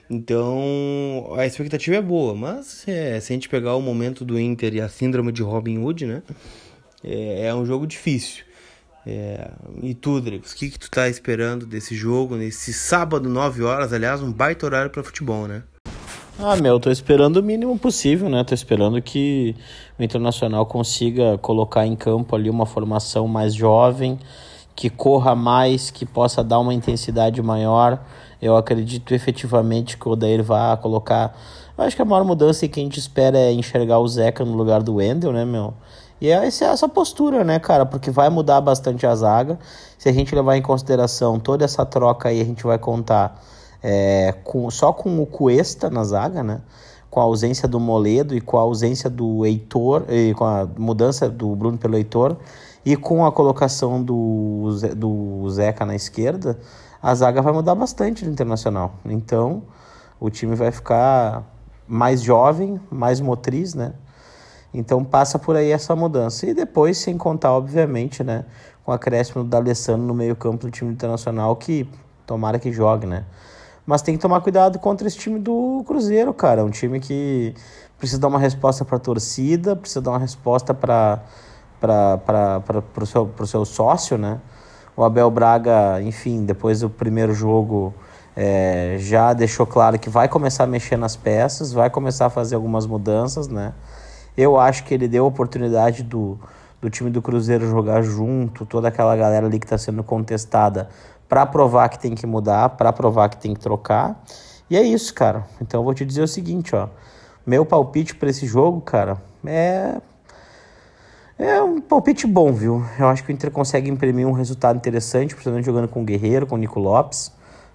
Então 0.09 1.33
a 1.35 1.45
expectativa 1.45 1.97
é 1.97 2.01
boa, 2.01 2.33
mas 2.33 2.87
é, 2.87 3.19
se 3.19 3.33
a 3.33 3.35
gente 3.35 3.49
pegar 3.49 3.75
o 3.75 3.81
momento 3.81 4.23
do 4.23 4.39
Inter 4.39 4.73
e 4.73 4.79
a 4.79 4.87
síndrome 4.87 5.33
de 5.33 5.41
Robin 5.43 5.79
Hood, 5.79 6.05
né? 6.05 6.23
É, 7.03 7.47
é 7.47 7.55
um 7.55 7.65
jogo 7.65 7.85
difícil. 7.85 8.45
É, 9.05 9.51
e 9.83 9.93
tu, 9.93 10.21
Drix, 10.21 10.53
o 10.53 10.55
que, 10.55 10.69
que 10.69 10.79
tu 10.79 10.89
tá 10.89 11.09
esperando 11.09 11.65
desse 11.65 11.93
jogo, 11.93 12.37
nesse 12.37 12.71
sábado, 12.71 13.27
9 13.27 13.63
horas? 13.63 13.91
Aliás, 13.91 14.21
um 14.21 14.31
baita 14.31 14.65
horário 14.65 14.91
para 14.91 15.03
futebol, 15.03 15.45
né? 15.45 15.63
Ah, 16.39 16.55
meu, 16.55 16.79
tô 16.79 16.89
esperando 16.89 17.37
o 17.37 17.43
mínimo 17.43 17.77
possível, 17.77 18.29
né? 18.29 18.43
Tô 18.43 18.53
esperando 18.53 19.01
que 19.01 19.55
o 19.99 20.03
Internacional 20.03 20.65
consiga 20.65 21.37
colocar 21.37 21.85
em 21.85 21.95
campo 21.95 22.35
ali 22.35 22.49
uma 22.49 22.65
formação 22.65 23.27
mais 23.27 23.53
jovem, 23.53 24.17
que 24.75 24.89
corra 24.89 25.35
mais, 25.35 25.91
que 25.91 26.05
possa 26.05 26.43
dar 26.43 26.59
uma 26.59 26.73
intensidade 26.73 27.41
maior. 27.41 27.99
Eu 28.41 28.55
acredito 28.55 29.13
efetivamente 29.13 29.97
que 29.97 30.07
o 30.07 30.13
Odair 30.13 30.41
vai 30.41 30.75
colocar. 30.77 31.37
Eu 31.77 31.83
acho 31.83 31.95
que 31.95 32.01
a 32.01 32.05
maior 32.05 32.23
mudança 32.23 32.67
que 32.67 32.79
a 32.79 32.83
gente 32.83 32.97
espera 32.97 33.37
é 33.37 33.51
enxergar 33.51 33.99
o 33.99 34.07
Zeca 34.07 34.43
no 34.43 34.53
lugar 34.53 34.81
do 34.81 34.95
Wendel, 34.95 35.31
né, 35.33 35.45
meu? 35.45 35.73
E 36.19 36.29
é 36.29 36.45
essa 36.45 36.87
postura, 36.87 37.43
né, 37.43 37.59
cara? 37.59 37.85
Porque 37.85 38.09
vai 38.09 38.29
mudar 38.29 38.61
bastante 38.61 39.05
a 39.05 39.13
zaga. 39.13 39.59
Se 39.97 40.07
a 40.07 40.13
gente 40.13 40.33
levar 40.33 40.55
em 40.55 40.61
consideração 40.61 41.39
toda 41.39 41.65
essa 41.65 41.85
troca 41.85 42.29
aí, 42.29 42.41
a 42.41 42.45
gente 42.45 42.63
vai 42.63 42.79
contar 42.79 43.39
é, 43.81 44.33
com, 44.43 44.69
só 44.69 44.93
com 44.93 45.21
o 45.21 45.25
Cuesta 45.25 45.89
na 45.89 46.03
zaga, 46.03 46.43
né? 46.43 46.61
com 47.11 47.19
a 47.19 47.23
ausência 47.23 47.67
do 47.67 47.77
Moledo 47.79 48.33
e 48.33 48.39
com 48.39 48.57
a 48.57 48.61
ausência 48.61 49.09
do 49.09 49.45
Heitor, 49.45 50.05
e 50.07 50.33
com 50.33 50.45
a 50.45 50.65
mudança 50.77 51.29
do 51.29 51.53
Bruno 51.55 51.77
pelo 51.77 51.97
Heitor 51.97 52.37
e 52.85 52.95
com 52.95 53.25
a 53.25 53.31
colocação 53.31 54.01
do, 54.01 54.69
do 54.95 55.49
Zeca 55.49 55.85
na 55.85 55.93
esquerda, 55.93 56.57
a 57.03 57.13
zaga 57.13 57.41
vai 57.41 57.51
mudar 57.53 57.75
bastante 57.75 58.25
no 58.25 58.31
Internacional. 58.31 58.93
Então, 59.05 59.63
o 60.19 60.29
time 60.29 60.55
vai 60.55 60.71
ficar 60.71 61.43
mais 61.87 62.21
jovem, 62.21 62.79
mais 62.89 63.19
motriz, 63.19 63.73
né? 63.73 63.93
Então 64.73 65.03
passa 65.03 65.37
por 65.37 65.55
aí 65.57 65.71
essa 65.71 65.95
mudança. 65.95 66.45
E 66.45 66.53
depois, 66.53 66.97
sem 66.97 67.17
contar, 67.17 67.51
obviamente, 67.51 68.23
né? 68.23 68.45
Com 68.85 68.91
o 68.91 68.95
acréscimo 68.95 69.43
do 69.43 69.49
D'Alessandro 69.49 70.07
no 70.07 70.13
meio 70.13 70.35
campo 70.35 70.65
do 70.65 70.71
time 70.71 70.91
internacional, 70.91 71.55
que 71.57 71.87
tomara 72.25 72.57
que 72.57 72.71
jogue, 72.71 73.05
né? 73.05 73.25
Mas 73.85 74.01
tem 74.01 74.15
que 74.15 74.21
tomar 74.21 74.41
cuidado 74.41 74.79
contra 74.79 75.07
esse 75.07 75.17
time 75.17 75.39
do 75.39 75.83
Cruzeiro, 75.87 76.33
cara. 76.33 76.61
É 76.61 76.63
um 76.63 76.69
time 76.69 76.99
que 76.99 77.53
precisa 77.97 78.19
dar 78.19 78.27
uma 78.27 78.39
resposta 78.39 78.85
para 78.85 78.97
a 78.97 78.99
torcida, 78.99 79.75
precisa 79.75 80.01
dar 80.01 80.11
uma 80.11 80.19
resposta 80.19 80.73
para 80.73 81.23
o 82.97 83.05
seu, 83.05 83.29
seu 83.45 83.65
sócio, 83.65 84.17
né? 84.17 84.39
O 84.95 85.03
Abel 85.03 85.31
Braga, 85.31 86.01
enfim, 86.01 86.45
depois 86.45 86.81
do 86.81 86.89
primeiro 86.89 87.33
jogo, 87.33 87.93
é, 88.35 88.97
já 88.99 89.33
deixou 89.33 89.65
claro 89.65 89.97
que 89.99 90.09
vai 90.09 90.27
começar 90.27 90.63
a 90.63 90.67
mexer 90.67 90.97
nas 90.97 91.15
peças, 91.15 91.71
vai 91.73 91.89
começar 91.89 92.27
a 92.27 92.29
fazer 92.29 92.55
algumas 92.55 92.85
mudanças, 92.85 93.47
né? 93.47 93.73
Eu 94.37 94.59
acho 94.59 94.83
que 94.83 94.93
ele 94.93 95.07
deu 95.07 95.25
a 95.25 95.27
oportunidade 95.27 96.03
do, 96.03 96.39
do 96.81 96.89
time 96.89 97.09
do 97.09 97.21
Cruzeiro 97.21 97.69
jogar 97.69 98.01
junto, 98.01 98.65
toda 98.65 98.87
aquela 98.87 99.15
galera 99.15 99.45
ali 99.45 99.59
que 99.59 99.65
está 99.65 99.77
sendo 99.77 100.03
contestada, 100.03 100.89
para 101.31 101.45
provar 101.45 101.87
que 101.87 101.97
tem 101.97 102.13
que 102.13 102.27
mudar, 102.27 102.71
para 102.71 102.91
provar 102.91 103.29
que 103.29 103.37
tem 103.37 103.53
que 103.53 103.61
trocar. 103.61 104.21
E 104.69 104.75
é 104.75 104.81
isso, 104.81 105.13
cara. 105.13 105.45
Então 105.61 105.79
eu 105.79 105.85
vou 105.85 105.93
te 105.93 106.03
dizer 106.03 106.21
o 106.21 106.27
seguinte, 106.27 106.75
ó. 106.75 106.89
Meu 107.47 107.65
palpite 107.65 108.13
para 108.13 108.29
esse 108.29 108.45
jogo, 108.45 108.81
cara, 108.81 109.15
é 109.45 109.95
é 111.39 111.61
um 111.61 111.79
palpite 111.79 112.27
bom, 112.27 112.51
viu? 112.51 112.83
Eu 112.99 113.07
acho 113.07 113.23
que 113.23 113.31
o 113.31 113.33
Inter 113.33 113.49
consegue 113.49 113.89
imprimir 113.89 114.27
um 114.27 114.33
resultado 114.33 114.75
interessante, 114.75 115.33
principalmente 115.33 115.63
jogando 115.63 115.87
com 115.87 116.01
o 116.01 116.03
Guerreiro, 116.03 116.45
com 116.45 116.55
o 116.55 116.57
Nico 116.57 116.81
Lopes, 116.81 117.31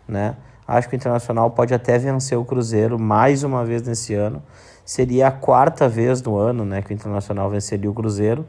né? 0.07 0.37
Acho 0.69 0.91
que 0.91 0.95
o 0.95 0.99
Internacional 0.99 1.51
pode 1.51 1.73
até 1.73 1.97
vencer 1.97 2.37
o 2.37 2.45
Cruzeiro 2.45 2.99
mais 2.99 3.43
uma 3.43 3.65
vez 3.65 3.81
nesse 3.81 4.13
ano. 4.13 4.43
Seria 4.85 5.29
a 5.29 5.33
quarta 5.33 5.89
vez 5.89 6.21
no 6.21 6.37
ano, 6.37 6.63
né, 6.63 6.83
que 6.83 6.93
o 6.93 6.95
Internacional 6.95 7.49
venceria 7.49 7.91
o 7.91 7.95
Cruzeiro. 7.95 8.45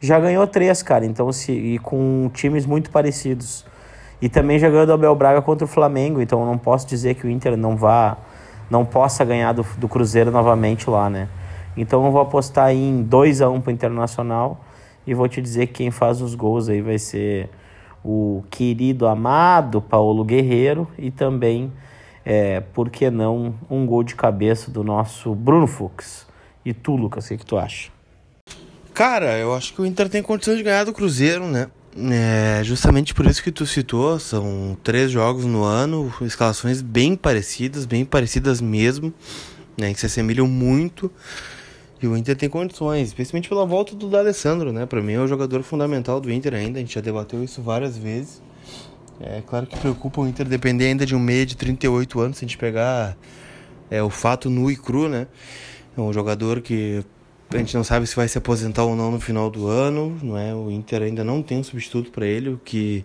Já 0.00 0.18
ganhou 0.18 0.46
três, 0.46 0.82
cara, 0.82 1.04
então 1.04 1.30
se 1.30 1.52
e 1.52 1.78
com 1.78 2.30
times 2.32 2.64
muito 2.64 2.90
parecidos. 2.90 3.66
E 4.20 4.28
também 4.28 4.58
já 4.58 4.68
ganhou 4.70 4.86
do 4.86 4.92
Abel 4.92 5.14
Braga 5.14 5.42
contra 5.42 5.64
o 5.64 5.68
Flamengo, 5.68 6.20
então 6.20 6.44
não 6.46 6.56
posso 6.56 6.86
dizer 6.86 7.14
que 7.14 7.26
o 7.26 7.30
Inter 7.30 7.56
não 7.56 7.76
vá 7.76 8.16
não 8.68 8.84
possa 8.84 9.24
ganhar 9.24 9.52
do, 9.52 9.64
do 9.78 9.88
Cruzeiro 9.88 10.30
novamente 10.30 10.90
lá, 10.90 11.08
né? 11.08 11.28
Então 11.76 12.04
eu 12.04 12.10
vou 12.10 12.20
apostar 12.20 12.72
em 12.72 13.02
2 13.02 13.42
a 13.42 13.48
1 13.48 13.54
um 13.54 13.60
para 13.60 13.72
Internacional 13.72 14.64
e 15.06 15.14
vou 15.14 15.28
te 15.28 15.40
dizer 15.40 15.68
que 15.68 15.74
quem 15.74 15.90
faz 15.90 16.20
os 16.20 16.34
gols 16.34 16.68
aí 16.68 16.80
vai 16.80 16.98
ser 16.98 17.48
o 18.04 18.42
querido 18.50 19.06
amado 19.06 19.80
Paulo 19.80 20.24
Guerreiro 20.24 20.88
e 20.98 21.10
também, 21.10 21.72
é, 22.24 22.60
por 22.60 22.88
que 22.88 23.10
não, 23.10 23.54
um 23.70 23.84
gol 23.86 24.02
de 24.02 24.14
cabeça 24.14 24.70
do 24.70 24.82
nosso 24.82 25.34
Bruno 25.34 25.66
Fux. 25.66 26.26
E 26.64 26.72
tu, 26.72 26.96
Lucas, 26.96 27.26
o 27.26 27.28
que, 27.28 27.38
que 27.38 27.46
tu 27.46 27.56
acha? 27.56 27.90
Cara, 28.94 29.36
eu 29.38 29.54
acho 29.54 29.74
que 29.74 29.82
o 29.82 29.86
Inter 29.86 30.08
tem 30.08 30.22
condições 30.22 30.56
de 30.56 30.62
ganhar 30.62 30.84
do 30.84 30.92
Cruzeiro, 30.92 31.46
né? 31.46 31.68
É 31.98 32.62
justamente 32.62 33.14
por 33.14 33.24
isso 33.24 33.42
que 33.42 33.50
tu 33.50 33.64
citou, 33.64 34.18
são 34.18 34.76
três 34.82 35.10
jogos 35.10 35.46
no 35.46 35.64
ano, 35.64 36.12
escalações 36.20 36.82
bem 36.82 37.16
parecidas, 37.16 37.86
bem 37.86 38.04
parecidas 38.04 38.60
mesmo, 38.60 39.14
né? 39.78 39.94
Que 39.94 40.00
se 40.00 40.04
assemelham 40.04 40.46
muito. 40.46 41.10
E 42.02 42.06
o 42.06 42.14
Inter 42.14 42.36
tem 42.36 42.50
condições, 42.50 43.08
especialmente 43.08 43.48
pela 43.48 43.64
volta 43.64 43.94
do 43.94 44.10
D'Alessandro, 44.10 44.72
né? 44.72 44.84
Para 44.84 45.00
mim 45.00 45.14
é 45.14 45.20
o 45.20 45.26
jogador 45.26 45.62
fundamental 45.62 46.20
do 46.20 46.30
Inter 46.30 46.52
ainda, 46.52 46.78
a 46.78 46.82
gente 46.82 46.94
já 46.94 47.00
debateu 47.00 47.42
isso 47.42 47.62
várias 47.62 47.96
vezes. 47.96 48.42
É 49.18 49.42
claro 49.46 49.66
que 49.66 49.78
preocupa 49.78 50.20
o 50.20 50.28
Inter 50.28 50.46
depender 50.46 50.88
ainda 50.88 51.06
de 51.06 51.14
um 51.14 51.18
meia 51.18 51.46
de 51.46 51.56
38 51.56 52.20
anos, 52.20 52.36
se 52.36 52.44
a 52.44 52.48
gente 52.48 52.58
pegar 52.58 53.16
é, 53.90 54.02
o 54.02 54.10
fato 54.10 54.50
nu 54.50 54.70
e 54.70 54.76
cru, 54.76 55.08
né? 55.08 55.26
É 55.96 56.00
um 56.00 56.12
jogador 56.12 56.60
que 56.60 57.02
a 57.50 57.58
gente 57.58 57.76
não 57.76 57.84
sabe 57.84 58.06
se 58.06 58.16
vai 58.16 58.26
se 58.26 58.36
aposentar 58.36 58.84
ou 58.84 58.96
não 58.96 59.10
no 59.10 59.20
final 59.20 59.48
do 59.50 59.68
ano, 59.68 60.18
não 60.22 60.36
é? 60.36 60.54
O 60.54 60.70
Inter 60.70 61.02
ainda 61.02 61.22
não 61.22 61.42
tem 61.42 61.58
um 61.58 61.64
substituto 61.64 62.10
para 62.10 62.26
ele, 62.26 62.50
o 62.50 62.60
que 62.64 63.04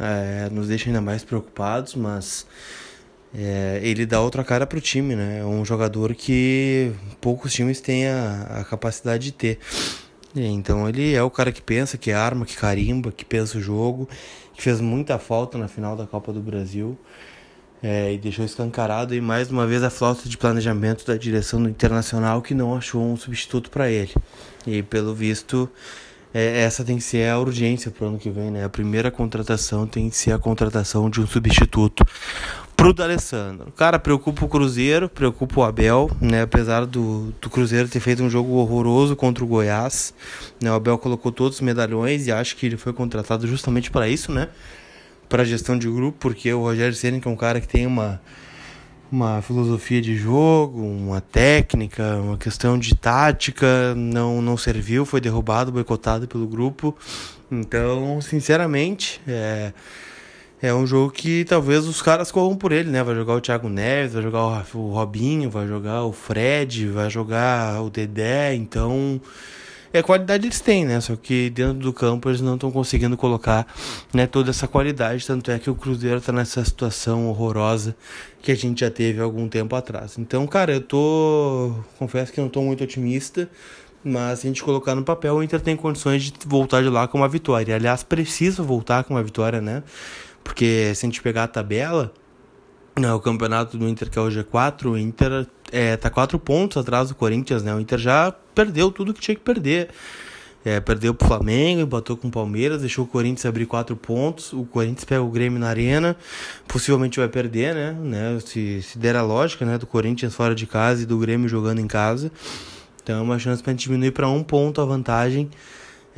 é, 0.00 0.48
nos 0.50 0.68
deixa 0.68 0.88
ainda 0.88 1.00
mais 1.00 1.22
preocupados, 1.22 1.94
mas 1.94 2.46
é, 3.34 3.80
ele 3.82 4.04
dá 4.04 4.20
outra 4.20 4.42
cara 4.42 4.66
pro 4.66 4.80
time, 4.80 5.14
né? 5.14 5.40
É 5.40 5.44
um 5.44 5.64
jogador 5.64 6.14
que 6.14 6.92
poucos 7.20 7.52
times 7.52 7.80
têm 7.80 8.08
a, 8.08 8.60
a 8.60 8.64
capacidade 8.64 9.24
de 9.24 9.32
ter. 9.32 9.58
Então 10.34 10.88
ele 10.88 11.14
é 11.14 11.22
o 11.22 11.30
cara 11.30 11.52
que 11.52 11.62
pensa, 11.62 11.96
que 11.96 12.12
arma, 12.12 12.44
que 12.44 12.56
carimba, 12.56 13.10
que 13.12 13.24
pensa 13.24 13.58
o 13.58 13.60
jogo, 13.60 14.08
que 14.54 14.62
fez 14.62 14.80
muita 14.80 15.18
falta 15.18 15.56
na 15.56 15.68
final 15.68 15.96
da 15.96 16.06
Copa 16.06 16.32
do 16.32 16.40
Brasil. 16.40 16.98
É, 17.80 18.12
e 18.12 18.18
deixou 18.18 18.44
escancarado 18.44 19.14
e 19.14 19.20
mais 19.20 19.52
uma 19.52 19.64
vez 19.64 19.84
a 19.84 19.90
falta 19.90 20.28
de 20.28 20.36
planejamento 20.36 21.06
da 21.06 21.16
direção 21.16 21.62
do 21.62 21.68
Internacional 21.68 22.42
que 22.42 22.52
não 22.52 22.76
achou 22.76 23.00
um 23.00 23.16
substituto 23.16 23.70
para 23.70 23.88
ele. 23.88 24.12
E 24.66 24.82
pelo 24.82 25.14
visto, 25.14 25.70
é, 26.34 26.60
essa 26.62 26.84
tem 26.84 26.96
que 26.96 27.04
ser 27.04 27.30
a 27.30 27.38
urgência 27.38 27.90
para 27.90 28.04
o 28.04 28.08
ano 28.08 28.18
que 28.18 28.30
vem, 28.30 28.50
né? 28.50 28.64
A 28.64 28.68
primeira 28.68 29.10
contratação 29.10 29.86
tem 29.86 30.10
que 30.10 30.16
ser 30.16 30.32
a 30.32 30.38
contratação 30.38 31.08
de 31.08 31.20
um 31.20 31.26
substituto 31.26 32.04
pro 32.76 32.92
D'Alessandro. 32.92 33.72
Cara, 33.72 33.98
preocupa 33.98 34.44
o 34.44 34.48
Cruzeiro, 34.48 35.08
preocupa 35.08 35.60
o 35.60 35.64
Abel, 35.64 36.10
né? 36.20 36.42
Apesar 36.42 36.84
do, 36.84 37.32
do 37.40 37.48
Cruzeiro 37.48 37.88
ter 37.88 38.00
feito 38.00 38.22
um 38.22 38.30
jogo 38.30 38.54
horroroso 38.54 39.16
contra 39.16 39.42
o 39.42 39.46
Goiás, 39.46 40.12
né? 40.62 40.70
O 40.70 40.74
Abel 40.74 40.98
colocou 40.98 41.32
todos 41.32 41.56
os 41.56 41.60
medalhões 41.60 42.26
e 42.26 42.32
acho 42.32 42.56
que 42.56 42.66
ele 42.66 42.76
foi 42.76 42.92
contratado 42.92 43.46
justamente 43.46 43.90
para 43.90 44.08
isso, 44.08 44.30
né? 44.30 44.48
Para 45.28 45.44
gestão 45.44 45.78
de 45.78 45.88
grupo, 45.88 46.18
porque 46.18 46.52
o 46.52 46.62
Rogério 46.62 46.94
Ceni 46.94 47.20
é 47.24 47.28
um 47.28 47.36
cara 47.36 47.60
que 47.60 47.68
tem 47.68 47.86
uma 47.86 48.20
uma 49.10 49.40
filosofia 49.40 50.02
de 50.02 50.16
jogo, 50.16 50.82
uma 50.82 51.20
técnica, 51.20 52.16
uma 52.16 52.36
questão 52.36 52.78
de 52.78 52.94
tática, 52.94 53.94
não 53.94 54.42
não 54.42 54.56
serviu, 54.56 55.06
foi 55.06 55.20
derrubado, 55.20 55.72
boicotado 55.72 56.28
pelo 56.28 56.46
grupo. 56.46 56.96
Então, 57.50 58.20
sinceramente, 58.20 59.20
é 59.26 59.72
é 60.60 60.74
um 60.74 60.86
jogo 60.86 61.12
que 61.12 61.44
talvez 61.44 61.86
os 61.86 62.02
caras 62.02 62.32
corram 62.32 62.56
por 62.56 62.72
ele, 62.72 62.90
né? 62.90 63.02
Vai 63.02 63.14
jogar 63.14 63.34
o 63.34 63.40
Thiago 63.40 63.68
Neves, 63.68 64.14
vai 64.14 64.22
jogar 64.22 64.44
o 64.74 64.90
Robinho, 64.90 65.48
vai 65.48 65.68
jogar 65.68 66.02
o 66.04 66.12
Fred, 66.12 66.88
vai 66.88 67.08
jogar 67.08 67.80
o 67.80 67.88
Dedé, 67.88 68.54
então 68.56 69.20
é 69.92 70.02
qualidade 70.02 70.46
eles 70.46 70.60
têm, 70.60 70.84
né? 70.84 71.00
Só 71.00 71.16
que 71.16 71.50
dentro 71.50 71.74
do 71.74 71.92
campo 71.92 72.28
eles 72.28 72.40
não 72.40 72.54
estão 72.54 72.70
conseguindo 72.70 73.16
colocar 73.16 73.66
né, 74.12 74.26
toda 74.26 74.50
essa 74.50 74.68
qualidade. 74.68 75.26
Tanto 75.26 75.50
é 75.50 75.58
que 75.58 75.70
o 75.70 75.74
Cruzeiro 75.74 76.18
está 76.18 76.32
nessa 76.32 76.64
situação 76.64 77.28
horrorosa 77.28 77.96
que 78.42 78.52
a 78.52 78.54
gente 78.54 78.80
já 78.80 78.90
teve 78.90 79.20
algum 79.20 79.48
tempo 79.48 79.74
atrás. 79.74 80.18
Então, 80.18 80.46
cara, 80.46 80.72
eu 80.72 80.80
tô. 80.80 81.72
Confesso 81.98 82.32
que 82.32 82.40
não 82.40 82.48
tô 82.48 82.62
muito 82.62 82.84
otimista. 82.84 83.48
Mas 84.04 84.40
se 84.40 84.46
a 84.46 84.50
gente 84.50 84.62
colocar 84.62 84.94
no 84.94 85.02
papel, 85.02 85.34
o 85.34 85.42
Inter 85.42 85.60
tem 85.60 85.76
condições 85.76 86.22
de 86.24 86.32
voltar 86.46 86.82
de 86.82 86.88
lá 86.88 87.08
com 87.08 87.18
uma 87.18 87.28
vitória. 87.28 87.74
Aliás, 87.74 88.04
precisa 88.04 88.62
voltar 88.62 89.02
com 89.04 89.14
uma 89.14 89.22
vitória, 89.22 89.60
né? 89.60 89.82
Porque 90.44 90.94
se 90.94 91.04
a 91.04 91.08
gente 91.08 91.20
pegar 91.20 91.44
a 91.44 91.48
tabela, 91.48 92.12
né, 92.98 93.12
o 93.12 93.20
campeonato 93.20 93.76
do 93.76 93.88
Inter, 93.88 94.10
que 94.10 94.18
é 94.18 94.22
o 94.22 94.28
G4, 94.28 94.86
o 94.86 94.98
Inter 94.98 95.46
é, 95.70 95.96
tá 95.96 96.10
quatro 96.10 96.38
pontos 96.38 96.76
atrás 96.76 97.08
do 97.08 97.14
Corinthians, 97.14 97.62
né? 97.62 97.74
O 97.74 97.80
Inter 97.80 97.98
já 97.98 98.32
perdeu 98.54 98.90
tudo 98.90 99.14
que 99.14 99.20
tinha 99.20 99.34
que 99.34 99.42
perder. 99.42 99.88
É, 100.64 100.80
perdeu 100.80 101.14
pro 101.14 101.26
Flamengo, 101.26 101.82
empatou 101.82 102.16
com 102.16 102.28
o 102.28 102.30
Palmeiras, 102.30 102.80
deixou 102.80 103.04
o 103.04 103.08
Corinthians 103.08 103.46
abrir 103.46 103.64
quatro 103.64 103.96
pontos. 103.96 104.52
O 104.52 104.64
Corinthians 104.64 105.04
pega 105.04 105.22
o 105.22 105.30
Grêmio 105.30 105.58
na 105.58 105.68
arena, 105.68 106.16
possivelmente 106.66 107.18
vai 107.18 107.28
perder, 107.28 107.74
né? 107.74 107.92
né? 107.92 108.38
Se, 108.44 108.82
se 108.82 108.98
der 108.98 109.16
a 109.16 109.22
lógica, 109.22 109.64
né? 109.64 109.78
Do 109.78 109.86
Corinthians 109.86 110.34
fora 110.34 110.54
de 110.54 110.66
casa 110.66 111.02
e 111.02 111.06
do 111.06 111.18
Grêmio 111.18 111.48
jogando 111.48 111.80
em 111.80 111.86
casa. 111.86 112.30
Então 113.02 113.20
é 113.20 113.22
uma 113.22 113.38
chance 113.38 113.62
para 113.62 113.72
diminuir 113.72 114.10
para 114.10 114.28
um 114.28 114.42
ponto 114.42 114.80
a 114.80 114.84
vantagem 114.84 115.48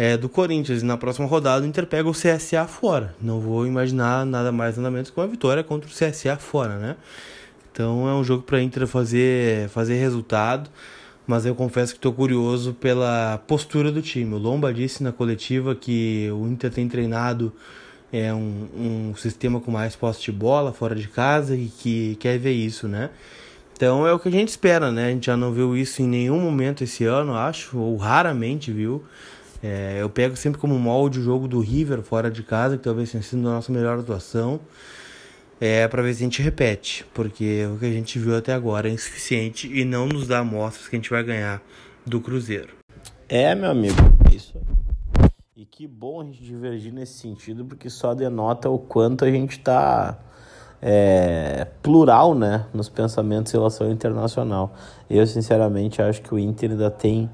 é, 0.00 0.16
do 0.16 0.30
Corinthians. 0.30 0.80
E 0.80 0.84
na 0.84 0.96
próxima 0.96 1.26
rodada 1.26 1.62
o 1.62 1.68
Inter 1.68 1.86
pega 1.86 2.08
o 2.08 2.12
CSA 2.12 2.66
fora. 2.66 3.14
Não 3.20 3.38
vou 3.38 3.66
imaginar 3.66 4.24
nada 4.24 4.50
mais 4.50 4.78
nada 4.78 4.90
menos 4.90 5.10
que 5.10 5.20
uma 5.20 5.26
vitória 5.26 5.62
contra 5.62 5.90
o 5.90 5.92
CSA 5.92 6.38
fora, 6.38 6.78
né? 6.78 6.96
Então 7.70 8.08
é 8.08 8.14
um 8.14 8.24
jogo 8.24 8.42
para 8.42 8.62
Inter 8.62 8.86
fazer, 8.86 9.68
fazer 9.68 9.96
resultado. 9.96 10.70
Mas 11.26 11.44
eu 11.44 11.54
confesso 11.54 11.92
que 11.92 11.98
estou 11.98 12.14
curioso 12.14 12.72
pela 12.72 13.42
postura 13.46 13.92
do 13.92 14.00
time. 14.00 14.34
O 14.34 14.38
Lomba 14.38 14.72
disse 14.72 15.02
na 15.02 15.12
coletiva 15.12 15.74
que 15.74 16.30
o 16.32 16.46
Inter 16.46 16.70
tem 16.72 16.88
treinado 16.88 17.52
é 18.10 18.32
um, 18.32 19.10
um 19.10 19.14
sistema 19.14 19.60
com 19.60 19.70
mais 19.70 19.94
posse 19.94 20.22
de 20.22 20.32
bola 20.32 20.72
fora 20.72 20.94
de 20.94 21.08
casa 21.08 21.54
e 21.54 21.66
que 21.66 22.16
quer 22.18 22.38
ver 22.38 22.52
isso, 22.52 22.88
né? 22.88 23.10
Então 23.76 24.06
é 24.06 24.12
o 24.14 24.18
que 24.18 24.28
a 24.28 24.32
gente 24.32 24.48
espera, 24.48 24.90
né? 24.90 25.08
A 25.08 25.10
gente 25.10 25.26
já 25.26 25.36
não 25.36 25.52
viu 25.52 25.76
isso 25.76 26.00
em 26.00 26.08
nenhum 26.08 26.40
momento 26.40 26.82
esse 26.82 27.04
ano, 27.04 27.34
acho, 27.34 27.78
ou 27.78 27.96
raramente 27.98 28.72
viu. 28.72 29.04
É, 29.62 29.98
eu 30.00 30.08
pego 30.08 30.36
sempre 30.36 30.60
como 30.60 30.78
molde 30.78 31.18
o 31.18 31.22
jogo 31.22 31.46
do 31.46 31.60
River 31.60 32.02
fora 32.02 32.30
de 32.30 32.42
casa, 32.42 32.78
que 32.78 32.84
talvez 32.84 33.10
tenha 33.10 33.22
sido 33.22 33.40
a 33.48 33.52
nossa 33.52 33.70
melhor 33.70 33.98
atuação, 33.98 34.60
é, 35.60 35.86
para 35.86 36.02
ver 36.02 36.14
se 36.14 36.22
a 36.22 36.24
gente 36.24 36.40
repete, 36.40 37.04
porque 37.12 37.66
o 37.66 37.78
que 37.78 37.84
a 37.84 37.90
gente 37.90 38.18
viu 38.18 38.34
até 38.34 38.54
agora 38.54 38.88
é 38.88 38.92
insuficiente 38.92 39.70
e 39.70 39.84
não 39.84 40.06
nos 40.06 40.26
dá 40.26 40.38
amostras 40.38 40.88
que 40.88 40.96
a 40.96 40.98
gente 40.98 41.10
vai 41.10 41.22
ganhar 41.22 41.62
do 42.06 42.20
Cruzeiro. 42.20 42.74
É, 43.28 43.54
meu 43.54 43.70
amigo, 43.70 43.96
isso 44.34 44.58
E 45.54 45.66
que 45.66 45.86
bom 45.86 46.22
a 46.22 46.24
gente 46.24 46.42
divergir 46.42 46.92
nesse 46.92 47.18
sentido, 47.18 47.64
porque 47.64 47.90
só 47.90 48.14
denota 48.14 48.70
o 48.70 48.78
quanto 48.78 49.26
a 49.26 49.30
gente 49.30 49.52
está 49.52 50.18
é, 50.80 51.66
plural 51.82 52.34
né, 52.34 52.66
nos 52.72 52.88
pensamentos 52.88 53.52
em 53.52 53.56
relação 53.56 53.86
ao 53.86 53.92
internacional. 53.92 54.74
Eu, 55.08 55.26
sinceramente, 55.26 56.00
acho 56.00 56.22
que 56.22 56.34
o 56.34 56.38
Inter 56.38 56.70
ainda 56.70 56.90
tem 56.90 57.30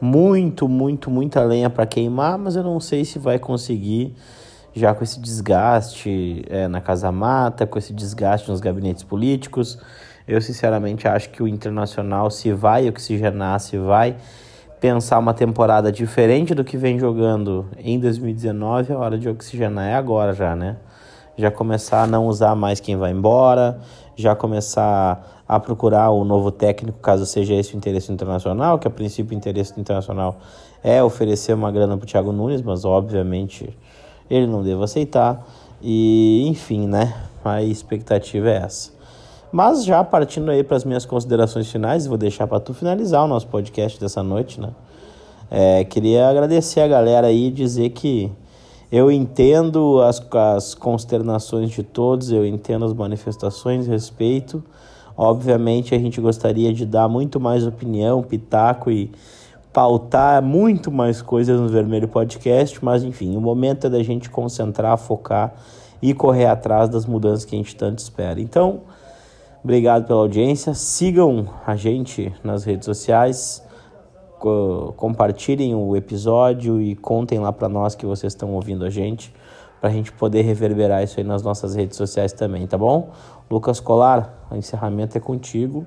muito, 0.00 0.68
muito, 0.68 1.10
muita 1.10 1.42
lenha 1.42 1.70
para 1.70 1.86
queimar, 1.86 2.38
mas 2.38 2.56
eu 2.56 2.62
não 2.62 2.80
sei 2.80 3.04
se 3.04 3.18
vai 3.18 3.38
conseguir 3.38 4.14
já 4.74 4.92
com 4.92 5.04
esse 5.04 5.20
desgaste 5.20 6.44
é, 6.48 6.66
na 6.66 6.80
Casa 6.80 7.10
Mata, 7.12 7.66
com 7.66 7.78
esse 7.78 7.92
desgaste 7.92 8.50
nos 8.50 8.60
gabinetes 8.60 9.04
políticos. 9.04 9.78
Eu 10.26 10.40
sinceramente 10.40 11.06
acho 11.06 11.30
que 11.30 11.42
o 11.42 11.48
Internacional, 11.48 12.30
se 12.30 12.52
vai 12.52 12.88
oxigenar, 12.88 13.60
se 13.60 13.78
vai 13.78 14.16
pensar 14.80 15.18
uma 15.18 15.32
temporada 15.32 15.92
diferente 15.92 16.54
do 16.54 16.64
que 16.64 16.76
vem 16.76 16.98
jogando 16.98 17.66
em 17.78 17.98
2019, 17.98 18.92
a 18.92 18.98
hora 18.98 19.16
de 19.16 19.28
oxigenar 19.28 19.88
é 19.88 19.94
agora 19.94 20.34
já, 20.34 20.56
né? 20.56 20.76
Já 21.36 21.50
começar 21.50 22.02
a 22.02 22.06
não 22.06 22.26
usar 22.26 22.54
mais 22.54 22.80
quem 22.80 22.96
vai 22.96 23.10
embora, 23.10 23.80
já 24.16 24.34
começar 24.34 25.33
a 25.46 25.60
procurar 25.60 26.10
o 26.10 26.24
novo 26.24 26.50
técnico, 26.50 26.98
caso 27.00 27.26
seja 27.26 27.54
esse 27.54 27.74
o 27.74 27.76
interesse 27.76 28.10
internacional, 28.10 28.78
que 28.78 28.88
a 28.88 28.90
princípio 28.90 29.34
o 29.34 29.38
interesse 29.38 29.78
internacional 29.78 30.38
é 30.82 31.02
oferecer 31.02 31.54
uma 31.54 31.70
grana 31.70 31.96
para 31.96 32.04
o 32.04 32.06
Thiago 32.06 32.32
Nunes, 32.32 32.62
mas 32.62 32.84
obviamente 32.84 33.76
ele 34.28 34.46
não 34.46 34.62
deve 34.62 34.82
aceitar. 34.82 35.46
E 35.82 36.46
enfim, 36.48 36.86
né? 36.86 37.14
A 37.44 37.62
expectativa 37.62 38.48
é 38.48 38.56
essa. 38.56 38.92
Mas 39.52 39.84
já 39.84 40.02
partindo 40.02 40.50
aí 40.50 40.64
para 40.64 40.76
as 40.76 40.84
minhas 40.84 41.04
considerações 41.04 41.70
finais, 41.70 42.06
vou 42.06 42.18
deixar 42.18 42.46
para 42.46 42.58
tu 42.58 42.72
finalizar 42.74 43.22
o 43.24 43.28
nosso 43.28 43.46
podcast 43.46 44.00
dessa 44.00 44.22
noite, 44.22 44.60
né? 44.60 44.70
É, 45.50 45.84
queria 45.84 46.28
agradecer 46.28 46.80
a 46.80 46.88
galera 46.88 47.26
aí 47.26 47.46
e 47.46 47.50
dizer 47.50 47.90
que 47.90 48.32
eu 48.90 49.12
entendo 49.12 50.00
as, 50.02 50.20
as 50.32 50.74
consternações 50.74 51.70
de 51.70 51.82
todos, 51.82 52.30
eu 52.30 52.46
entendo 52.46 52.84
as 52.84 52.92
manifestações, 52.92 53.86
respeito. 53.86 54.64
Obviamente 55.16 55.94
a 55.94 55.98
gente 55.98 56.20
gostaria 56.20 56.72
de 56.72 56.84
dar 56.84 57.08
muito 57.08 57.38
mais 57.38 57.66
opinião, 57.66 58.22
pitaco 58.22 58.90
e 58.90 59.10
pautar 59.72 60.42
muito 60.42 60.90
mais 60.90 61.20
coisas 61.20 61.60
no 61.60 61.68
Vermelho 61.68 62.08
Podcast, 62.08 62.84
mas 62.84 63.02
enfim, 63.02 63.36
o 63.36 63.40
momento 63.40 63.86
é 63.86 63.90
da 63.90 64.02
gente 64.02 64.30
concentrar, 64.30 64.96
focar 64.96 65.54
e 66.00 66.14
correr 66.14 66.46
atrás 66.46 66.88
das 66.88 67.06
mudanças 67.06 67.44
que 67.44 67.54
a 67.54 67.58
gente 67.58 67.74
tanto 67.74 67.98
espera. 67.98 68.40
Então, 68.40 68.82
obrigado 69.62 70.06
pela 70.06 70.20
audiência, 70.20 70.74
sigam 70.74 71.48
a 71.66 71.74
gente 71.76 72.32
nas 72.42 72.64
redes 72.64 72.84
sociais 72.84 73.64
compartilhem 74.96 75.74
o 75.74 75.96
episódio 75.96 76.80
e 76.80 76.94
contem 76.94 77.38
lá 77.38 77.52
para 77.52 77.68
nós 77.68 77.94
que 77.94 78.04
vocês 78.04 78.32
estão 78.32 78.52
ouvindo 78.52 78.84
a 78.84 78.90
gente, 78.90 79.32
para 79.80 79.88
a 79.90 79.92
gente 79.92 80.12
poder 80.12 80.42
reverberar 80.42 81.02
isso 81.02 81.18
aí 81.18 81.24
nas 81.24 81.42
nossas 81.42 81.74
redes 81.74 81.96
sociais 81.96 82.32
também, 82.32 82.66
tá 82.66 82.76
bom? 82.76 83.10
Lucas 83.50 83.80
Colar, 83.80 84.46
o 84.50 84.56
encerramento 84.56 85.16
é 85.16 85.20
contigo 85.20 85.86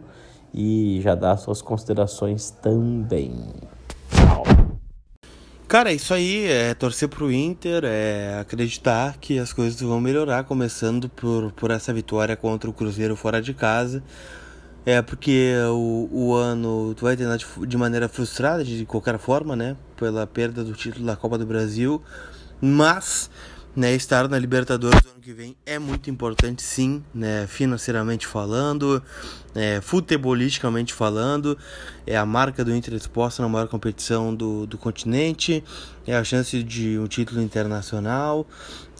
e 0.53 0.99
já 1.01 1.15
dá 1.15 1.35
suas 1.37 1.61
considerações 1.61 2.49
também. 2.49 3.33
Cara, 5.67 5.91
isso 5.91 6.13
aí 6.13 6.45
é 6.45 6.73
torcer 6.73 7.09
pro 7.09 7.29
Inter, 7.29 7.83
é 7.83 8.39
acreditar 8.39 9.17
que 9.17 9.37
as 9.37 9.51
coisas 9.51 9.79
vão 9.81 9.99
melhorar, 9.99 10.45
começando 10.45 11.09
por, 11.09 11.51
por 11.51 11.71
essa 11.71 11.93
vitória 11.93 12.37
contra 12.37 12.69
o 12.69 12.73
Cruzeiro 12.73 13.17
fora 13.17 13.41
de 13.41 13.53
casa. 13.53 14.01
É, 14.85 15.01
porque 15.01 15.53
o, 15.69 16.07
o 16.09 16.33
ano 16.33 16.93
tu 16.95 17.03
vai 17.03 17.17
terminar 17.17 17.37
de, 17.37 17.45
de 17.67 17.75
maneira 17.75 18.07
frustrada, 18.07 18.63
de 18.63 18.85
qualquer 18.85 19.17
forma, 19.19 19.53
né? 19.53 19.75
Pela 19.97 20.25
perda 20.25 20.63
do 20.63 20.71
título 20.71 21.05
da 21.05 21.17
Copa 21.17 21.37
do 21.37 21.45
Brasil. 21.45 22.01
Mas, 22.61 23.29
né, 23.77 23.93
estar 23.93 24.27
na 24.27 24.39
Libertadores 24.39 25.03
no 25.03 25.11
ano 25.11 25.21
que 25.21 25.31
vem 25.31 25.55
é 25.63 25.77
muito 25.77 26.09
importante, 26.09 26.63
sim, 26.63 27.03
né? 27.13 27.45
Financeiramente 27.45 28.25
falando, 28.25 29.03
é, 29.53 29.79
futebolisticamente 29.81 30.95
falando. 30.95 31.55
É 32.07 32.17
a 32.17 32.25
marca 32.25 32.65
do 32.65 32.75
Inter 32.75 32.95
exposta 32.95 33.43
na 33.43 33.47
maior 33.47 33.67
competição 33.67 34.33
do, 34.33 34.65
do 34.65 34.79
continente. 34.79 35.63
É 36.07 36.15
a 36.15 36.23
chance 36.23 36.63
de 36.63 36.97
um 36.97 37.05
título 37.05 37.39
internacional. 37.39 38.47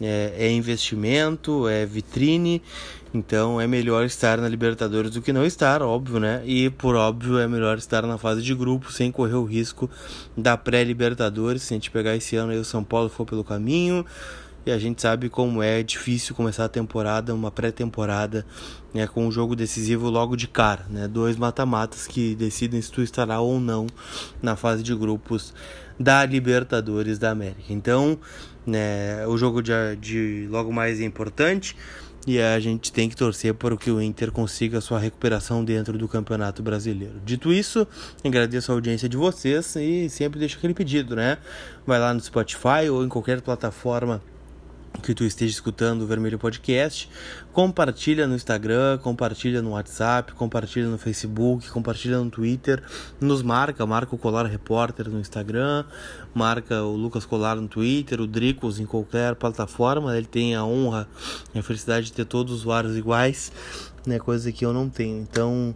É, 0.00 0.34
é 0.38 0.52
investimento, 0.52 1.66
é 1.66 1.84
vitrine. 1.84 2.62
Então 3.12 3.60
é 3.60 3.66
melhor 3.66 4.04
estar 4.04 4.38
na 4.38 4.48
Libertadores 4.48 5.10
do 5.10 5.20
que 5.20 5.32
não 5.32 5.44
estar, 5.44 5.82
óbvio, 5.82 6.20
né? 6.20 6.40
E 6.44 6.70
por 6.70 6.94
óbvio 6.94 7.36
é 7.38 7.48
melhor 7.48 7.78
estar 7.78 8.02
na 8.02 8.16
fase 8.16 8.42
de 8.42 8.54
grupo 8.54 8.92
sem 8.92 9.10
correr 9.10 9.34
o 9.34 9.44
risco 9.44 9.90
da 10.36 10.56
pré-Libertadores. 10.56 11.62
Se 11.62 11.74
a 11.74 11.76
gente 11.76 11.90
pegar 11.90 12.14
esse 12.14 12.36
ano 12.36 12.52
aí 12.52 12.58
o 12.58 12.64
São 12.64 12.84
Paulo 12.84 13.08
for 13.08 13.26
pelo 13.26 13.42
caminho, 13.42 14.06
e 14.68 14.70
a 14.70 14.78
gente 14.78 15.00
sabe 15.00 15.30
como 15.30 15.62
é 15.62 15.82
difícil 15.82 16.34
começar 16.34 16.66
a 16.66 16.68
temporada, 16.68 17.34
uma 17.34 17.50
pré-temporada, 17.50 18.44
né, 18.92 19.06
com 19.06 19.26
um 19.26 19.32
jogo 19.32 19.56
decisivo 19.56 20.10
logo 20.10 20.36
de 20.36 20.46
cara, 20.46 20.84
né? 20.90 21.08
Dois 21.08 21.38
mata-matas 21.38 22.06
que 22.06 22.34
decidem 22.34 22.82
se 22.82 22.92
tu 22.92 23.00
estará 23.00 23.40
ou 23.40 23.58
não 23.58 23.86
na 24.42 24.56
fase 24.56 24.82
de 24.82 24.94
grupos 24.94 25.54
da 25.98 26.22
Libertadores 26.26 27.18
da 27.18 27.30
América. 27.30 27.62
Então, 27.70 28.18
né, 28.66 29.26
o 29.26 29.38
jogo 29.38 29.62
de, 29.62 29.72
de 29.98 30.46
logo 30.50 30.70
mais 30.70 31.00
é 31.00 31.04
importante. 31.04 31.74
E 32.26 32.38
a 32.38 32.60
gente 32.60 32.92
tem 32.92 33.08
que 33.08 33.16
torcer 33.16 33.54
para 33.54 33.74
que 33.74 33.90
o 33.90 34.02
Inter 34.02 34.30
consiga 34.30 34.82
sua 34.82 34.98
recuperação 34.98 35.64
dentro 35.64 35.96
do 35.96 36.06
Campeonato 36.06 36.62
Brasileiro. 36.62 37.14
Dito 37.24 37.50
isso, 37.50 37.86
agradeço 38.22 38.70
a 38.70 38.74
audiência 38.74 39.08
de 39.08 39.16
vocês 39.16 39.74
e 39.76 40.10
sempre 40.10 40.38
deixo 40.38 40.58
aquele 40.58 40.74
pedido, 40.74 41.16
né? 41.16 41.38
Vai 41.86 41.98
lá 41.98 42.12
no 42.12 42.20
Spotify 42.20 42.90
ou 42.90 43.02
em 43.02 43.08
qualquer 43.08 43.40
plataforma 43.40 44.20
que 45.02 45.14
tu 45.14 45.24
esteja 45.24 45.52
escutando 45.52 46.02
o 46.02 46.06
Vermelho 46.06 46.38
Podcast, 46.38 47.08
compartilha 47.52 48.26
no 48.26 48.34
Instagram, 48.34 48.98
compartilha 48.98 49.62
no 49.62 49.70
WhatsApp, 49.70 50.32
compartilha 50.32 50.86
no 50.86 50.98
Facebook, 50.98 51.68
compartilha 51.70 52.18
no 52.18 52.30
Twitter, 52.30 52.82
nos 53.20 53.42
marca, 53.42 53.86
marca 53.86 54.14
o 54.14 54.18
Colar 54.18 54.46
Repórter 54.46 55.08
no 55.08 55.20
Instagram, 55.20 55.84
marca 56.34 56.82
o 56.82 56.96
Lucas 56.96 57.24
Colar 57.24 57.56
no 57.56 57.68
Twitter, 57.68 58.20
o 58.20 58.26
Dricos 58.26 58.80
em 58.80 58.86
qualquer 58.86 59.34
plataforma, 59.34 60.16
ele 60.16 60.26
tem 60.26 60.54
a 60.54 60.64
honra 60.64 61.08
e 61.54 61.58
a 61.58 61.62
felicidade 61.62 62.06
de 62.06 62.12
ter 62.12 62.24
todos 62.24 62.52
os 62.52 62.60
usuários 62.60 62.96
iguais, 62.96 63.52
né, 64.06 64.18
coisa 64.18 64.50
que 64.50 64.64
eu 64.64 64.72
não 64.72 64.88
tenho. 64.88 65.18
Então, 65.20 65.74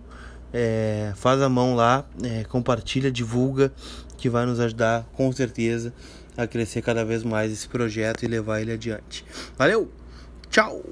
é, 0.53 1.13
faz 1.17 1.41
a 1.41 1.49
mão 1.49 1.75
lá, 1.75 2.05
é, 2.23 2.45
compartilha, 2.45 3.11
divulga, 3.11 3.73
que 4.19 4.29
vai 4.29 4.47
nos 4.47 4.61
ajudar 4.61 5.05
com 5.15 5.33
certeza 5.33 5.93
a 6.37 6.47
crescer 6.47 6.83
cada 6.83 7.05
vez 7.05 7.23
mais 7.23 7.53
esse 7.53 7.69
projeto 7.69 8.25
e 8.25 8.29
levar 8.29 8.61
ele 8.61 8.73
adiante. 8.73 9.25
Valeu, 9.57 9.91
tchau! 10.51 10.83